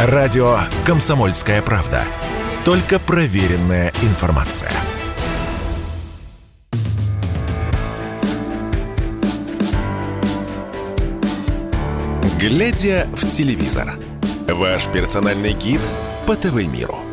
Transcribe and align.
Радио 0.00 0.60
«Комсомольская 0.86 1.60
правда». 1.60 2.04
Только 2.64 3.00
проверенная 3.00 3.92
информация. 4.02 4.70
Глядя 12.38 13.08
в 13.12 13.28
телевизор. 13.28 13.98
Ваш 14.46 14.86
персональный 14.86 15.52
гид 15.52 15.80
по 16.28 16.36
ТВ-миру. 16.36 17.07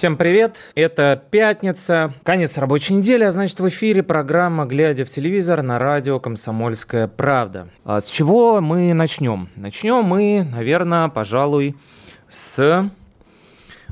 Всем 0.00 0.16
привет! 0.16 0.56
Это 0.74 1.22
пятница, 1.30 2.14
конец 2.22 2.56
рабочей 2.56 2.94
недели, 2.94 3.22
а 3.22 3.30
значит 3.30 3.60
в 3.60 3.68
эфире 3.68 4.02
программа 4.02 4.64
«Глядя 4.64 5.04
в 5.04 5.10
телевизор» 5.10 5.60
на 5.60 5.78
радио 5.78 6.18
«Комсомольская 6.18 7.06
правда». 7.06 7.68
А 7.84 8.00
с 8.00 8.06
чего 8.06 8.62
мы 8.62 8.94
начнем? 8.94 9.50
Начнем 9.56 10.02
мы, 10.02 10.48
наверное, 10.50 11.08
пожалуй, 11.08 11.76
с 12.30 12.90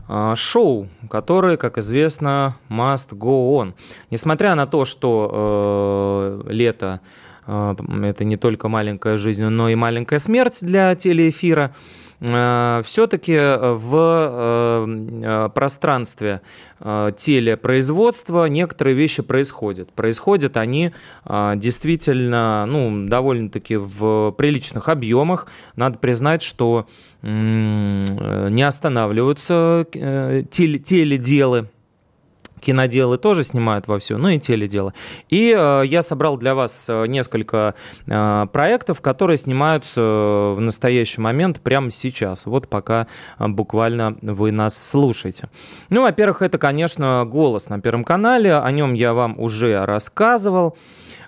а, 0.08 0.34
шоу, 0.34 0.88
которое, 1.10 1.58
как 1.58 1.76
известно, 1.76 2.56
must 2.70 3.10
go 3.10 3.60
on. 3.60 3.74
Несмотря 4.10 4.54
на 4.54 4.66
то, 4.66 4.86
что 4.86 6.40
э, 6.46 6.50
лето 6.50 7.02
э, 7.46 7.74
это 8.04 8.24
не 8.24 8.38
только 8.38 8.68
маленькая 8.68 9.18
жизнь, 9.18 9.44
но 9.44 9.68
и 9.68 9.74
маленькая 9.74 10.20
смерть 10.20 10.56
для 10.62 10.94
телеэфира, 10.94 11.74
все-таки 12.20 13.36
в 13.36 13.94
э, 13.94 14.86
э, 15.22 15.48
пространстве 15.54 16.40
телепроизводства 16.80 18.46
некоторые 18.46 18.94
вещи 18.94 19.20
происходят. 19.22 19.92
Происходят 19.92 20.56
они 20.56 20.92
действительно 21.26 22.66
ну, 22.68 23.08
довольно-таки 23.08 23.74
в 23.74 24.30
приличных 24.38 24.88
объемах. 24.88 25.48
Надо 25.74 25.98
признать, 25.98 26.42
что 26.42 26.86
не 27.22 28.62
останавливаются 28.62 29.86
теледелы 29.90 31.68
киноделы 32.60 33.18
тоже 33.18 33.44
снимают 33.44 33.86
во 33.88 33.98
все, 33.98 34.18
ну 34.18 34.28
и 34.28 34.38
теледелы. 34.38 34.92
И 35.28 35.54
э, 35.56 35.82
я 35.86 36.02
собрал 36.02 36.36
для 36.36 36.54
вас 36.54 36.86
э, 36.88 37.06
несколько 37.06 37.74
э, 38.06 38.46
проектов, 38.52 39.00
которые 39.00 39.36
снимаются 39.36 40.00
э, 40.00 40.54
в 40.54 40.60
настоящий 40.60 41.20
момент 41.20 41.60
прямо 41.60 41.90
сейчас, 41.90 42.46
вот 42.46 42.68
пока 42.68 43.06
э, 43.38 43.48
буквально 43.48 44.16
вы 44.22 44.52
нас 44.52 44.76
слушаете. 44.90 45.48
Ну, 45.90 46.02
во-первых, 46.02 46.42
это, 46.42 46.58
конечно, 46.58 47.24
«Голос» 47.26 47.68
на 47.68 47.80
Первом 47.80 48.04
канале, 48.04 48.54
о 48.54 48.70
нем 48.70 48.94
я 48.94 49.12
вам 49.14 49.38
уже 49.38 49.84
рассказывал. 49.84 50.76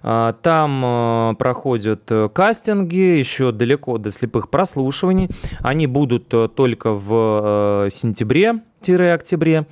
Там 0.03 1.37
проходят 1.39 2.11
кастинги, 2.33 3.19
еще 3.19 3.53
далеко 3.53 3.99
до 3.99 4.11
слепых 4.11 4.49
прослушиваний. 4.49 5.29
Они 5.61 5.87
будут 5.87 6.29
только 6.55 6.93
в 6.93 7.89
сентябре-октябре. 7.91 9.67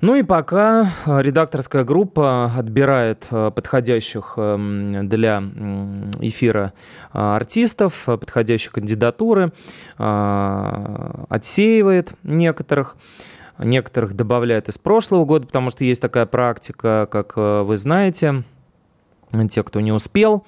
Ну 0.00 0.14
и 0.14 0.22
пока 0.22 0.92
э, 1.04 1.20
редакторская 1.20 1.84
группа 1.84 2.46
отбирает 2.56 3.26
э, 3.30 3.50
подходящих 3.54 4.34
эм, 4.38 5.06
для 5.10 5.42
эфира 6.20 6.72
э, 7.12 7.18
артистов, 7.18 8.04
подходящие 8.06 8.72
кандидатуры, 8.72 9.52
отсеивает 11.28 12.12
некоторых. 12.22 12.96
Некоторых 13.58 14.14
добавляет 14.14 14.70
из 14.70 14.78
прошлого 14.78 15.26
года, 15.26 15.46
потому 15.46 15.68
что 15.68 15.84
есть 15.84 16.00
такая 16.00 16.24
практика, 16.24 17.06
как 17.10 17.36
вы 17.36 17.76
знаете, 17.76 18.44
те, 19.50 19.62
кто 19.62 19.80
не 19.80 19.92
успел 19.92 20.46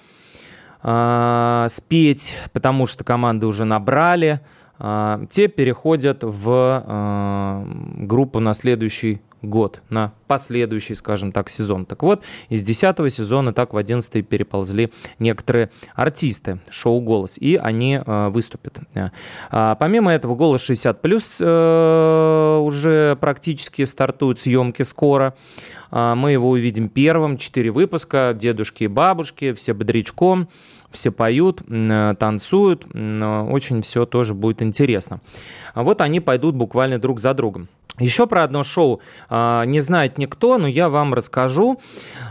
спеть, 0.81 2.35
потому 2.55 2.87
что 2.87 3.05
команды 3.05 3.45
уже 3.45 3.67
набрали, 3.67 4.41
те 4.79 5.49
переходят 5.49 6.21
в 6.23 7.67
группу 7.99 8.41
на 8.41 8.55
следующий 8.55 9.21
год 9.43 9.83
на 9.91 10.13
последующий, 10.27 10.95
скажем 10.95 11.33
так, 11.33 11.49
сезон. 11.49 11.85
Так 11.85 12.03
вот, 12.03 12.23
из 12.49 12.63
10 12.63 13.13
сезона 13.13 13.53
так 13.53 13.75
в 13.75 13.77
11 13.77 14.27
переползли 14.27 14.91
некоторые 15.19 15.71
артисты 15.95 16.61
шоу 16.71 17.01
«Голос», 17.01 17.37
и 17.39 17.57
они 17.57 18.01
э, 18.05 18.29
выступят. 18.29 18.79
А, 19.51 19.75
помимо 19.75 20.13
этого, 20.13 20.35
«Голос 20.35 20.69
60+,» 20.69 20.97
э, 21.41 22.59
уже 22.63 23.17
практически 23.21 23.85
стартуют 23.85 24.41
съемки 24.41 24.83
скоро. 24.83 25.35
А, 25.93 26.15
мы 26.15 26.33
его 26.33 26.49
увидим 26.51 26.89
первым, 26.89 27.37
четыре 27.37 27.71
выпуска, 27.71 28.35
дедушки 28.37 28.85
и 28.85 28.89
бабушки, 28.89 29.53
все 29.53 29.75
бодрячком, 29.75 30.49
все 30.91 31.13
поют, 31.13 31.63
танцуют, 32.19 32.85
очень 32.95 33.83
все 33.83 34.05
тоже 34.05 34.35
будет 34.35 34.63
интересно. 34.63 35.21
А 35.75 35.83
вот 35.83 36.01
они 36.01 36.21
пойдут 36.21 36.55
буквально 36.55 36.99
друг 36.99 37.21
за 37.21 37.35
другом. 37.35 37.69
Еще 37.99 38.27
про 38.27 38.45
одно 38.45 38.65
шоу 38.65 39.01
а, 39.29 39.65
не 39.65 39.81
знает 39.81 40.17
никто, 40.17 40.57
но 40.57 40.67
я 40.67 40.89
вам 40.89 41.13
расскажу. 41.13 41.79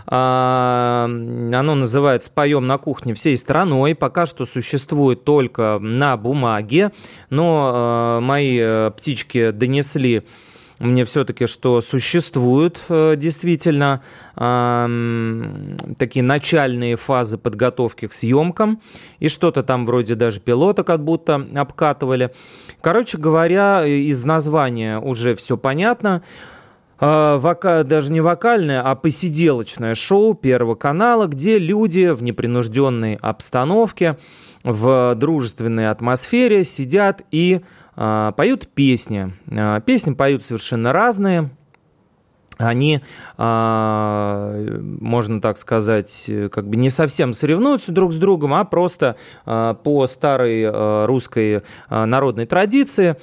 Оно 0.07 1.07
называется 1.07 2.31
«Поем 2.33 2.65
на 2.65 2.79
кухне 2.79 3.13
всей 3.13 3.37
страной». 3.37 3.93
Пока 3.93 4.25
что 4.25 4.45
существует 4.45 5.23
только 5.23 5.77
на 5.79 6.17
бумаге, 6.17 6.91
но 7.29 8.19
мои 8.21 8.57
э, 8.59 8.91
птички 8.97 9.51
донесли 9.51 10.23
мне 10.81 11.05
все-таки, 11.05 11.45
что 11.45 11.79
существуют 11.81 12.81
э, 12.89 13.15
действительно 13.15 14.01
такие 14.33 16.23
начальные 16.23 16.95
фазы 16.95 17.37
подготовки 17.37 18.07
к 18.07 18.13
съемкам, 18.13 18.81
и 19.19 19.27
что-то 19.27 19.61
там 19.61 19.85
вроде 19.85 20.15
даже 20.15 20.39
пилота 20.39 20.83
как 20.83 21.03
будто 21.03 21.45
обкатывали. 21.53 22.31
Короче 22.81 23.17
говоря, 23.17 23.85
из 23.85 24.23
названия 24.25 24.99
уже 24.99 25.35
все 25.35 25.57
понятно. 25.57 26.23
А, 27.03 27.37
вока, 27.37 27.83
даже 27.83 28.11
не 28.11 28.21
вокальное, 28.21 28.81
а 28.81 28.93
посиделочное 28.93 29.95
шоу 29.95 30.35
Первого 30.35 30.75
канала, 30.75 31.25
где 31.25 31.57
люди 31.57 32.11
в 32.11 32.21
непринужденной 32.21 33.15
обстановке, 33.15 34.17
в 34.63 35.15
дружественной 35.15 35.89
атмосфере 35.89 36.63
сидят 36.63 37.23
и 37.31 37.61
поют 37.95 38.67
песни. 38.67 39.33
А, 39.49 39.79
песни 39.81 40.13
поют 40.13 40.45
совершенно 40.45 40.93
разные. 40.93 41.49
Они, 42.57 43.01
а, 43.37 44.53
можно 45.01 45.41
так 45.41 45.57
сказать, 45.57 46.29
как 46.51 46.67
бы 46.67 46.75
не 46.75 46.91
совсем 46.91 47.33
соревнуются 47.33 47.91
друг 47.91 48.13
с 48.13 48.17
другом, 48.17 48.53
а 48.53 48.65
просто 48.65 49.15
по 49.45 50.05
старой 50.05 51.05
русской 51.07 51.63
народной 51.89 52.45
традиции 52.45 53.15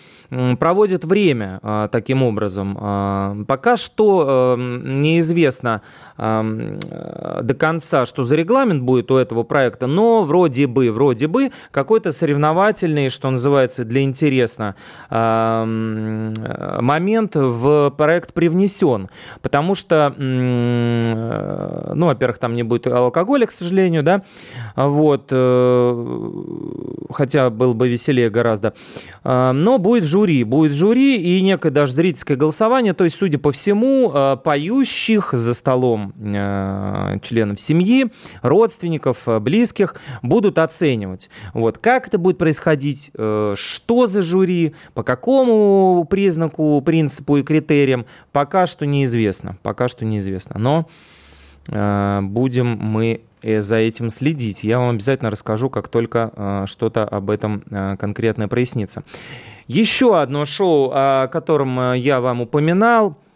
проводят 0.59 1.05
время 1.05 1.61
таким 1.93 2.25
образом. 2.25 3.45
Пока 3.47 3.77
что 3.77 4.57
неизвестно, 4.59 5.83
до 6.19 7.55
конца, 7.57 8.05
что 8.05 8.25
за 8.25 8.35
регламент 8.35 8.83
будет 8.83 9.09
у 9.13 9.17
этого 9.17 9.45
проекта, 9.45 9.87
но 9.87 10.25
вроде 10.25 10.67
бы, 10.67 10.91
вроде 10.91 11.29
бы 11.29 11.53
какой-то 11.71 12.11
соревновательный, 12.11 13.09
что 13.09 13.31
называется, 13.31 13.85
для 13.85 14.03
интересно, 14.03 14.75
момент 16.81 17.37
в 17.37 17.95
проект 17.97 18.35
привнесен, 18.35 19.11
потому 19.43 19.77
что, 19.77 20.13
э, 20.17 21.93
ну, 21.95 22.07
во-первых, 22.07 22.39
там 22.39 22.57
не 22.57 22.65
будет 22.65 22.89
алкоголя, 22.89 23.47
к 23.47 23.53
сожалению, 23.53 24.03
да, 24.03 24.23
вот, 24.75 25.29
э, 25.31 26.33
хотя 27.13 27.51
было 27.51 27.75
бы 27.75 27.89
веселее 27.89 28.29
гораздо, 28.29 28.75
но 29.23 29.79
будет 29.79 30.03
жюри, 30.05 30.43
будет 30.43 30.73
жюри 30.73 31.17
и 31.17 31.41
некое 31.43 31.71
даже 31.71 31.93
зрительское 31.93 32.37
голосование, 32.37 32.93
то 32.93 33.05
есть, 33.05 33.17
судя 33.17 33.39
по 33.39 33.53
всему, 33.53 34.13
поющих 34.43 35.33
за 35.33 35.55
столом 35.55 36.08
Э, 36.17 37.19
членов 37.23 37.61
семьи, 37.61 38.07
родственников, 38.43 39.27
э, 39.27 39.39
близких 39.39 39.97
будут 40.23 40.59
оценивать. 40.59 41.29
Вот. 41.55 41.79
Как 41.79 42.09
это 42.09 42.19
будет 42.19 42.39
происходить, 42.39 43.11
э, 43.15 43.55
что 43.57 44.07
за 44.07 44.23
жюри, 44.23 44.75
по 44.95 45.03
какому 45.03 46.07
признаку, 46.09 46.83
принципу 46.85 47.39
и 47.39 47.43
критериям, 47.43 48.07
пока 48.33 48.67
что 48.67 48.87
неизвестно. 48.87 49.57
Пока 49.63 49.89
что 49.89 50.05
неизвестно. 50.05 50.59
Но 50.59 50.89
будем 51.67 52.79
мы 52.79 53.21
за 53.43 53.77
этим 53.77 54.09
следить. 54.09 54.65
Я 54.65 54.79
вам 54.79 54.95
обязательно 54.95 55.31
расскажу, 55.31 55.69
как 55.69 55.89
только 55.89 56.65
что-то 56.67 57.05
об 57.05 57.29
этом 57.29 57.63
конкретно 57.99 58.49
прояснится. 58.49 59.05
Еще 59.67 60.19
одно 60.19 60.47
шоу, 60.47 60.91
о 60.95 61.29
котором 61.29 61.93
я 61.93 62.23
вам 62.23 62.41
упоминал– 62.41 63.19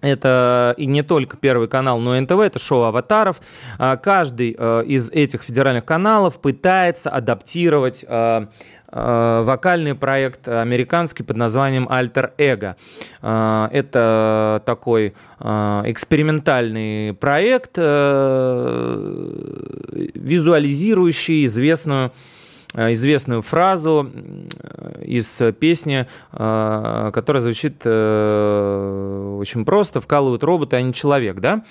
это 0.00 0.74
и 0.76 0.86
не 0.86 1.02
только 1.02 1.36
Первый 1.36 1.68
канал, 1.68 1.98
но 1.98 2.16
и 2.16 2.20
НТВ, 2.20 2.38
это 2.38 2.58
шоу 2.58 2.84
аватаров. 2.84 3.40
А, 3.78 3.96
каждый 3.96 4.56
э, 4.58 4.84
из 4.86 5.10
этих 5.10 5.42
федеральных 5.42 5.84
каналов 5.84 6.40
пытается 6.40 7.10
адаптировать 7.10 8.04
э, 8.08 8.46
э, 8.92 9.42
вокальный 9.44 9.94
проект 9.94 10.48
американский 10.48 11.22
под 11.22 11.36
названием 11.36 11.86
Alter 11.88 12.30
Ego. 12.38 12.76
Это 13.22 14.62
такой 14.64 15.14
экспериментальный 15.38 17.14
проект, 17.14 17.76
визуализирующий 20.16 21.44
известную 21.46 22.12
известную 22.74 23.42
фразу 23.42 24.10
из 25.02 25.42
песни, 25.58 26.06
которая 26.30 27.40
звучит 27.40 27.84
очень 27.84 29.64
просто 29.64 30.00
«Вкалывают 30.00 30.44
роботы, 30.44 30.76
а 30.76 30.82
не 30.82 30.92
человек», 30.94 31.40
да? 31.40 31.62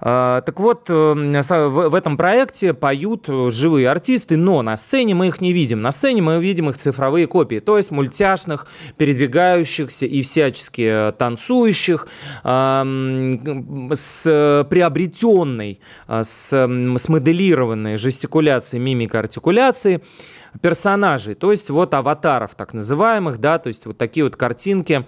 Так 0.00 0.58
вот, 0.58 0.88
э, 0.88 0.92
в 0.92 1.94
этом 1.94 2.16
проекте 2.16 2.72
поют 2.72 3.28
живые 3.48 3.90
артисты, 3.90 4.38
но 4.38 4.62
на 4.62 4.78
сцене 4.78 5.14
мы 5.14 5.28
их 5.28 5.42
не 5.42 5.52
видим. 5.52 5.82
На 5.82 5.92
сцене 5.92 6.22
мы 6.22 6.40
видим 6.40 6.70
их 6.70 6.78
цифровые 6.78 7.26
копии, 7.26 7.58
то 7.58 7.76
есть 7.76 7.90
мультяшных, 7.90 8.66
передвигающихся 8.96 10.06
и 10.06 10.22
всячески 10.22 11.12
танцующих, 11.18 12.08
с 12.42 14.22
приобретенной, 14.70 15.80
с 16.08 16.48
смоделированной 16.96 17.98
жестикуляцией, 17.98 18.82
мимикой, 18.82 19.20
артикуляцией 19.20 20.00
персонажей, 20.60 21.34
то 21.34 21.50
есть 21.50 21.70
вот 21.70 21.94
аватаров 21.94 22.54
так 22.54 22.74
называемых, 22.74 23.38
да, 23.38 23.58
то 23.58 23.68
есть 23.68 23.86
вот 23.86 23.98
такие 23.98 24.24
вот 24.24 24.36
картинки, 24.36 25.06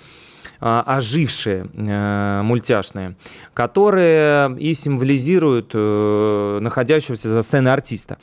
а, 0.65 0.85
ожившие 0.87 1.67
э, 1.75 2.43
мультяшные, 2.43 3.17
которые 3.53 4.57
и 4.59 4.75
символизируют 4.75 5.73
э, 5.75 6.59
находящегося 6.61 7.29
за 7.35 7.43
сценой 7.43 7.73
артиста. 7.73 8.19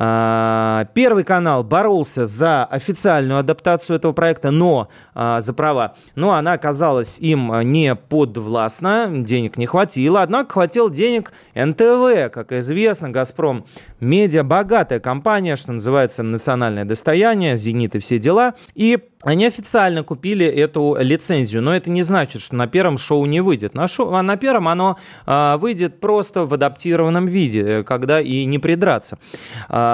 А, 0.00 0.86
Первый 0.94 1.24
канал 1.24 1.64
боролся 1.64 2.24
за 2.24 2.64
официальную 2.64 3.40
адаптацию 3.40 3.96
этого 3.96 4.12
проекта, 4.12 4.52
но 4.52 4.88
а, 5.12 5.40
за 5.40 5.52
права, 5.52 5.96
но 6.14 6.34
она 6.34 6.52
оказалась 6.52 7.18
им 7.18 7.52
не 7.72 7.96
подвластна, 7.96 9.08
денег 9.10 9.56
не 9.56 9.66
хватило, 9.66 10.22
однако 10.22 10.52
хватил 10.52 10.88
денег 10.88 11.32
НТВ, 11.56 12.32
как 12.32 12.52
известно, 12.52 13.10
Газпром 13.10 13.64
медиа 13.98 14.44
богатая 14.44 15.00
компания, 15.00 15.56
что 15.56 15.72
называется 15.72 16.22
национальное 16.22 16.84
достояние, 16.84 17.56
Зенит 17.56 17.96
и 17.96 17.98
все 17.98 18.20
дела, 18.20 18.54
и 18.76 18.98
они 19.22 19.46
официально 19.46 20.04
купили 20.04 20.46
эту 20.46 20.96
лицензию, 21.00 21.60
но 21.60 21.74
это 21.74 21.90
не 21.90 22.02
значит, 22.02 22.40
что 22.40 22.54
на 22.54 22.68
первом 22.68 22.98
шоу 22.98 23.26
не 23.26 23.40
выйдет. 23.40 23.74
На, 23.74 23.88
шоу, 23.88 24.14
а 24.14 24.22
на 24.22 24.36
первом 24.36 24.68
оно 24.68 24.96
а, 25.26 25.56
выйдет 25.56 25.98
просто 25.98 26.44
в 26.44 26.54
адаптированном 26.54 27.26
виде, 27.26 27.82
когда 27.82 28.20
и 28.20 28.44
не 28.44 28.60
придраться. 28.60 29.18
А, 29.68 29.87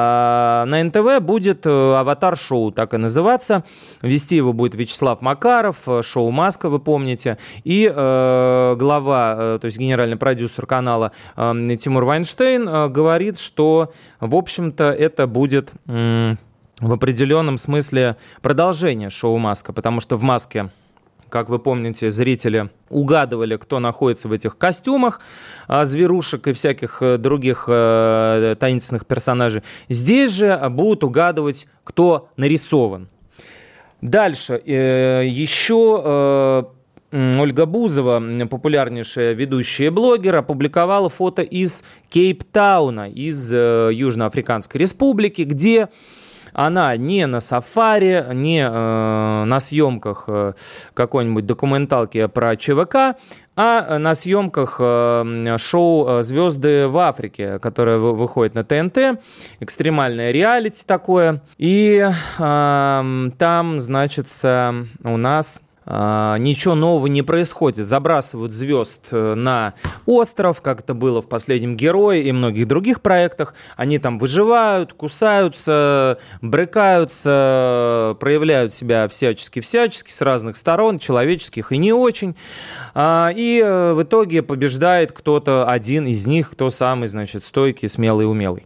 на 0.67 0.83
НТВ 0.85 1.21
будет 1.21 1.67
э, 1.67 1.95
аватар-шоу, 1.95 2.73
так 2.73 2.95
и 2.95 2.97
называться. 2.97 3.65
Вести 4.03 4.37
его 4.37 4.53
будет 4.53 4.75
Вячеслав 4.75 5.21
Макаров, 5.21 5.89
э, 5.89 6.03
шоу 6.03 6.31
«Маска», 6.31 6.69
вы 6.69 6.79
помните, 6.79 7.39
и 7.65 7.91
э, 7.95 8.77
глава, 8.79 9.37
э, 9.39 9.59
то 9.61 9.67
есть 9.67 9.79
генеральный 9.79 10.17
продюсер 10.17 10.67
канала 10.67 11.13
э, 11.37 11.77
Тимур 11.81 12.05
Вайнштейн 12.05 12.69
э, 12.69 12.89
говорит, 12.89 13.39
что, 13.39 13.93
в 14.21 14.35
общем-то, 14.35 14.85
это 14.85 15.27
будет... 15.27 15.71
Э, 15.87 16.35
в 16.81 16.93
определенном 16.93 17.57
смысле 17.57 18.17
продолжение 18.43 19.09
шоу 19.09 19.39
«Маска», 19.39 19.73
потому 19.73 20.01
что 20.01 20.17
в 20.17 20.23
«Маске» 20.23 20.71
как 21.35 21.49
вы 21.49 21.59
помните, 21.59 22.11
зрители 22.11 22.71
угадывали, 22.91 23.57
кто 23.57 23.81
находится 23.81 24.29
в 24.29 24.33
этих 24.33 24.57
костюмах, 24.57 25.19
а, 25.67 25.85
зверушек 25.85 26.47
и 26.47 26.53
всяких 26.53 26.99
э, 27.03 27.19
других 27.19 27.65
э, 27.67 28.55
таинственных 28.61 29.05
персонажей. 29.05 29.65
Здесь 29.89 30.31
же 30.31 30.57
будут 30.71 31.03
угадывать, 31.03 31.67
кто 31.83 32.29
нарисован. 32.37 33.09
Дальше. 34.01 34.63
Э, 34.65 35.25
еще 35.27 36.69
Ольга 37.11 37.67
Бузова, 37.67 38.23
популярнейшая 38.49 39.33
ведущая 39.33 39.91
блогер, 39.91 40.37
опубликовала 40.37 41.09
фото 41.09 41.43
из 41.43 41.83
Кейптауна, 42.11 43.11
из 43.11 43.53
Южноафриканской 43.53 44.81
республики, 44.81 45.43
где 45.43 45.89
она 46.55 46.97
не 46.97 47.27
на 47.27 47.41
сафари, 47.41 48.25
не 48.33 48.61
э, 48.61 49.45
на 49.45 49.61
съемках 49.61 50.25
э, 50.29 50.53
какой-нибудь 50.95 51.45
документалки 51.47 52.27
про 52.27 52.57
ЧВК, 52.57 53.17
а 53.57 53.99
на 53.99 54.15
съемках 54.15 54.77
э, 54.81 55.57
шоу 55.59 56.09
э, 56.09 56.23
«Звезды 56.23 56.89
в 56.89 56.99
Африке», 56.99 57.59
которое 57.59 57.99
выходит 57.99 58.55
на 58.55 58.65
ТНТ, 58.65 59.21
экстремальное 59.61 60.31
реалити 60.31 60.85
такое. 60.87 61.43
И 61.59 62.09
э, 62.39 63.31
там, 63.39 63.79
значится, 63.79 64.75
у 65.03 65.17
нас 65.17 65.61
ничего 65.87 66.75
нового 66.75 67.07
не 67.09 67.23
происходит. 67.23 67.87
Забрасывают 67.87 68.53
звезд 68.53 69.09
э, 69.11 69.35
на 69.35 69.75
остров, 70.07 70.63
как 70.63 70.81
это 70.81 70.95
было 70.95 71.21
в 71.21 71.29
последнем 71.29 71.77
«Герое» 71.77 72.21
и 72.21 72.33
многих 72.33 72.67
других 72.67 73.03
проектах. 73.03 73.55
Они 73.77 73.99
там 73.99 74.19
выживают, 74.19 74.95
кусаются, 74.95 76.19
брыкаются, 76.41 78.17
проявляют 78.19 78.73
себя 78.73 79.09
всячески-всячески 79.09 80.11
с 80.11 80.21
разных 80.23 80.57
сторон, 80.57 80.99
человеческих 80.99 81.73
и 81.73 81.79
не 81.79 81.93
очень. 81.93 82.35
А, 82.95 83.31
и 83.35 83.61
э, 83.63 83.93
в 83.93 84.03
итоге 84.03 84.43
побеждает 84.43 85.13
кто-то 85.13 85.67
один 85.69 86.07
из 86.07 86.27
них, 86.27 86.51
кто 86.51 86.71
самый, 86.71 87.09
значит, 87.09 87.45
стойкий, 87.45 87.89
смелый, 87.89 88.27
умелый. 88.27 88.65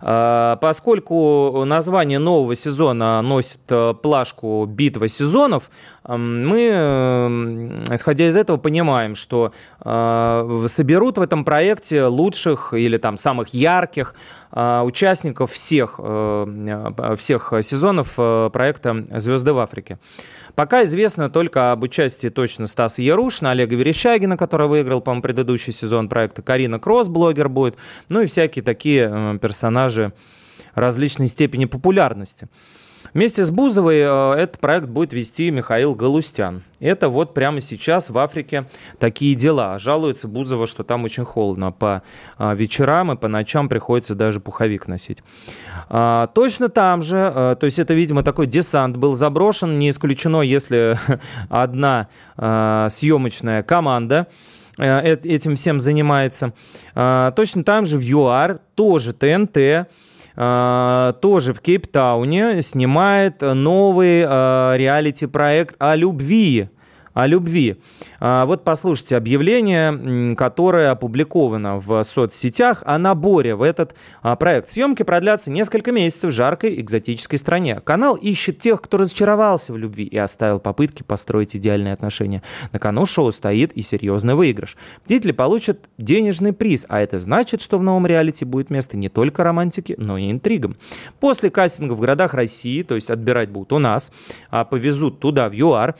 А, 0.00 0.56
поскольку 0.56 1.64
название 1.64 2.18
нового 2.18 2.54
сезона 2.54 3.20
носит 3.22 3.60
э, 3.68 3.94
плашку 4.00 4.64
«Битва 4.66 5.08
сезонов», 5.08 5.70
мы, 6.06 6.68
исходя 7.90 8.28
из 8.28 8.36
этого, 8.36 8.56
понимаем, 8.56 9.14
что 9.14 9.52
э, 9.84 10.66
соберут 10.66 11.18
в 11.18 11.20
этом 11.20 11.44
проекте 11.44 12.04
лучших 12.04 12.72
или 12.72 12.96
там 12.96 13.16
самых 13.16 13.48
ярких 13.48 14.14
э, 14.52 14.80
участников 14.80 15.52
всех, 15.52 15.96
э, 15.98 17.16
всех 17.18 17.52
сезонов 17.62 18.14
проекта 18.14 19.04
«Звезды 19.20 19.52
в 19.52 19.58
Африке». 19.58 19.98
Пока 20.54 20.84
известно 20.84 21.30
только 21.30 21.72
об 21.72 21.82
участии 21.82 22.28
точно 22.28 22.66
Стаса 22.66 23.02
Ярушина, 23.02 23.52
Олега 23.52 23.76
Верещагина, 23.76 24.36
который 24.36 24.68
выиграл, 24.68 25.00
по-моему, 25.00 25.22
предыдущий 25.22 25.72
сезон 25.72 26.08
проекта, 26.08 26.42
Карина 26.42 26.78
Кросс, 26.78 27.08
блогер 27.08 27.48
будет, 27.48 27.76
ну 28.08 28.22
и 28.22 28.26
всякие 28.26 28.62
такие 28.64 29.38
персонажи 29.40 30.12
различной 30.74 31.28
степени 31.28 31.66
популярности. 31.66 32.48
Вместе 33.12 33.44
с 33.44 33.50
Бузовой 33.50 33.98
э, 33.98 34.34
этот 34.34 34.60
проект 34.60 34.88
будет 34.88 35.12
вести 35.12 35.50
Михаил 35.50 35.94
Галустян. 35.94 36.62
Это 36.78 37.08
вот 37.08 37.34
прямо 37.34 37.60
сейчас 37.60 38.08
в 38.08 38.16
Африке 38.18 38.66
такие 38.98 39.34
дела. 39.34 39.78
Жалуется 39.78 40.28
Бузова, 40.28 40.66
что 40.66 40.84
там 40.84 41.04
очень 41.04 41.24
холодно. 41.24 41.72
По 41.72 42.02
э, 42.38 42.54
вечерам 42.54 43.12
и 43.12 43.16
по 43.16 43.26
ночам 43.26 43.68
приходится 43.68 44.14
даже 44.14 44.38
пуховик 44.38 44.86
носить. 44.86 45.18
А, 45.88 46.28
точно 46.28 46.68
там 46.68 47.02
же, 47.02 47.16
э, 47.16 47.56
то 47.58 47.64
есть 47.64 47.78
это, 47.80 47.94
видимо, 47.94 48.22
такой 48.22 48.46
десант 48.46 48.96
был 48.96 49.14
заброшен. 49.14 49.78
Не 49.78 49.90
исключено, 49.90 50.42
если 50.42 50.98
одна 51.48 52.08
съемочная 52.36 53.62
команда 53.62 54.28
этим 54.78 55.56
всем 55.56 55.78
занимается. 55.78 56.54
А, 56.94 57.32
точно 57.32 57.64
там 57.64 57.84
же 57.84 57.98
в 57.98 58.02
ЮАР, 58.02 58.60
тоже 58.74 59.12
ТНТ, 59.12 59.88
тоже 60.34 61.52
в 61.52 61.60
Кейптауне 61.60 62.62
снимает 62.62 63.40
новый 63.40 64.24
а, 64.26 64.74
реалити-проект 64.76 65.76
о 65.78 65.96
любви 65.96 66.68
о 67.22 67.26
любви. 67.26 67.76
А, 68.18 68.46
вот 68.46 68.64
послушайте 68.64 69.16
объявление, 69.16 70.34
которое 70.36 70.90
опубликовано 70.90 71.78
в 71.78 72.02
соцсетях 72.02 72.82
о 72.86 72.98
наборе 72.98 73.54
в 73.54 73.62
этот 73.62 73.94
а, 74.22 74.36
проект. 74.36 74.70
Съемки 74.70 75.02
продлятся 75.02 75.50
несколько 75.50 75.92
месяцев 75.92 76.32
в 76.32 76.34
жаркой 76.34 76.80
экзотической 76.80 77.38
стране. 77.38 77.80
Канал 77.80 78.16
ищет 78.16 78.58
тех, 78.58 78.80
кто 78.80 78.96
разочаровался 78.98 79.72
в 79.72 79.78
любви 79.78 80.04
и 80.04 80.16
оставил 80.16 80.60
попытки 80.60 81.02
построить 81.02 81.54
идеальные 81.54 81.92
отношения. 81.92 82.42
На 82.72 82.78
кону 82.78 83.04
шоу 83.04 83.32
стоит 83.32 83.72
и 83.72 83.82
серьезный 83.82 84.34
выигрыш. 84.34 84.76
Деятели 85.06 85.32
получат 85.32 85.88
денежный 85.98 86.52
приз, 86.52 86.86
а 86.88 87.00
это 87.00 87.18
значит, 87.18 87.60
что 87.60 87.78
в 87.78 87.82
новом 87.82 88.06
реалити 88.06 88.44
будет 88.44 88.70
место 88.70 88.96
не 88.96 89.08
только 89.08 89.44
романтике, 89.44 89.94
но 89.98 90.16
и 90.16 90.30
интригам. 90.30 90.76
После 91.20 91.50
кастинга 91.50 91.92
в 91.92 92.00
городах 92.00 92.32
России, 92.32 92.82
то 92.82 92.94
есть 92.94 93.10
отбирать 93.10 93.50
будут 93.50 93.72
у 93.72 93.78
нас, 93.78 94.10
а 94.50 94.64
повезут 94.64 95.20
туда, 95.20 95.48
в 95.48 95.52
ЮАР, 95.52 95.96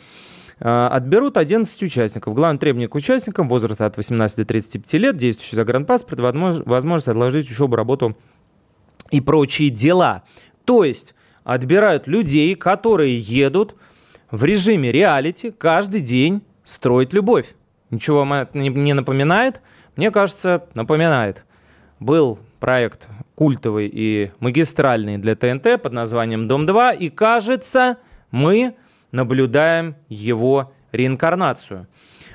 отберут 0.60 1.36
11 1.36 1.82
участников. 1.82 2.34
Главное 2.34 2.58
требование 2.58 2.88
к 2.88 2.94
участникам– 2.94 3.48
возраст 3.50 3.80
от 3.80 3.96
18 3.96 4.36
до 4.36 4.44
35 4.44 4.92
лет, 4.94 5.16
действующий 5.16 5.56
загранпаспорт, 5.56 6.20
возможность 6.20 7.08
отложить 7.08 7.50
учебу, 7.50 7.76
работу 7.76 8.16
и 9.10 9.20
прочие 9.20 9.70
дела. 9.70 10.22
То 10.64 10.84
есть 10.84 11.14
отбирают 11.42 12.06
людей, 12.06 12.54
которые 12.54 13.18
едут 13.18 13.74
в 14.30 14.44
режиме 14.44 14.92
реалити 14.92 15.50
каждый 15.50 16.00
день 16.00 16.42
строить 16.62 17.12
любовь. 17.12 17.54
Ничего 17.90 18.18
вам 18.18 18.34
это 18.34 18.56
не 18.56 18.92
напоминает? 18.92 19.60
Мне 19.96 20.10
кажется, 20.10 20.66
напоминает. 20.74 21.44
Был 21.98 22.38
проект 22.60 23.08
культовый 23.34 23.90
и 23.92 24.30
магистральный 24.38 25.16
для 25.16 25.34
ТНТ 25.34 25.82
под 25.82 25.92
названием 25.92 26.46
«Дом-2», 26.46 26.98
и 26.98 27.08
кажется, 27.08 27.96
мы 28.30 28.74
наблюдаем 29.12 29.96
его 30.08 30.72
реинкарнацию. 30.92 31.86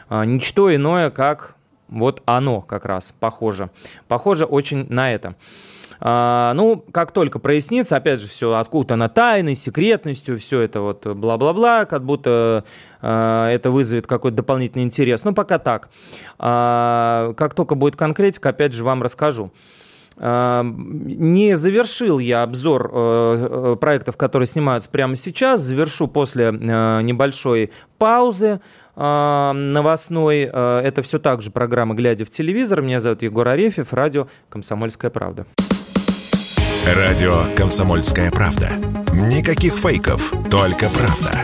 А, 0.10 0.25
ничто 0.25 0.74
иное, 0.74 1.10
как 1.10 1.55
вот 1.88 2.22
оно 2.25 2.62
как 2.62 2.86
раз 2.86 3.12
похоже. 3.12 3.70
Похоже 4.08 4.46
очень 4.46 4.88
на 4.89 5.13
это. 5.13 5.36
А, 6.00 6.53
ну, 6.53 6.77
как 6.91 7.12
только 7.12 7.39
прояснится, 7.39 7.96
опять 7.96 8.20
же, 8.20 8.27
все 8.27 8.53
откуда 8.53 8.96
на 8.96 9.08
тайной, 9.08 9.55
секретностью, 9.55 10.39
все 10.39 10.62
это 10.62 10.82
вот 10.82 11.05
бла-бла-бла, 11.05 11.86
как 11.86 12.03
будто 12.03 12.65
а, 13.01 13.50
это 13.50 13.72
вызовет 13.72 14.05
какой-то 14.05 14.38
дополнительный 14.38 14.84
интерес. 14.84 15.24
Ну, 15.24 15.34
пока 15.34 15.60
так. 15.60 15.89
Как 16.38 17.53
только 17.55 17.75
будет 17.75 17.96
конкретика, 17.96 18.50
опять 18.50 18.74
же, 18.74 18.84
вам 18.84 19.03
расскажу. 19.03 19.51
Не 20.17 21.55
завершил 21.55 22.19
я 22.19 22.43
обзор 22.43 22.89
э, 22.93 22.93
э, 22.93 23.75
проектов, 23.79 24.15
которые 24.15 24.48
снимаются 24.48 24.89
прямо 24.89 25.15
сейчас. 25.15 25.62
Завершу 25.62 26.07
после 26.07 26.45
э, 26.45 27.01
небольшой 27.01 27.72
паузы 27.98 28.62
новостной. 28.98 30.43
Это 30.43 31.01
все 31.01 31.19
так 31.19 31.41
же 31.41 31.51
программа 31.51 31.95
«Глядя 31.95 32.24
в 32.24 32.29
телевизор». 32.29 32.81
Меня 32.81 33.01
зовут 33.01 33.24
Егор 33.24 33.45
Арефьев, 33.45 33.91
радио 33.91 34.29
«Комсомольская 34.48 35.12
правда». 35.12 35.45
Радио 36.86 37.43
«Комсомольская 37.57 38.31
правда». 38.31 38.69
Никаких 39.12 39.74
фейков, 39.74 40.31
только 40.50 40.88
правда. 40.89 41.43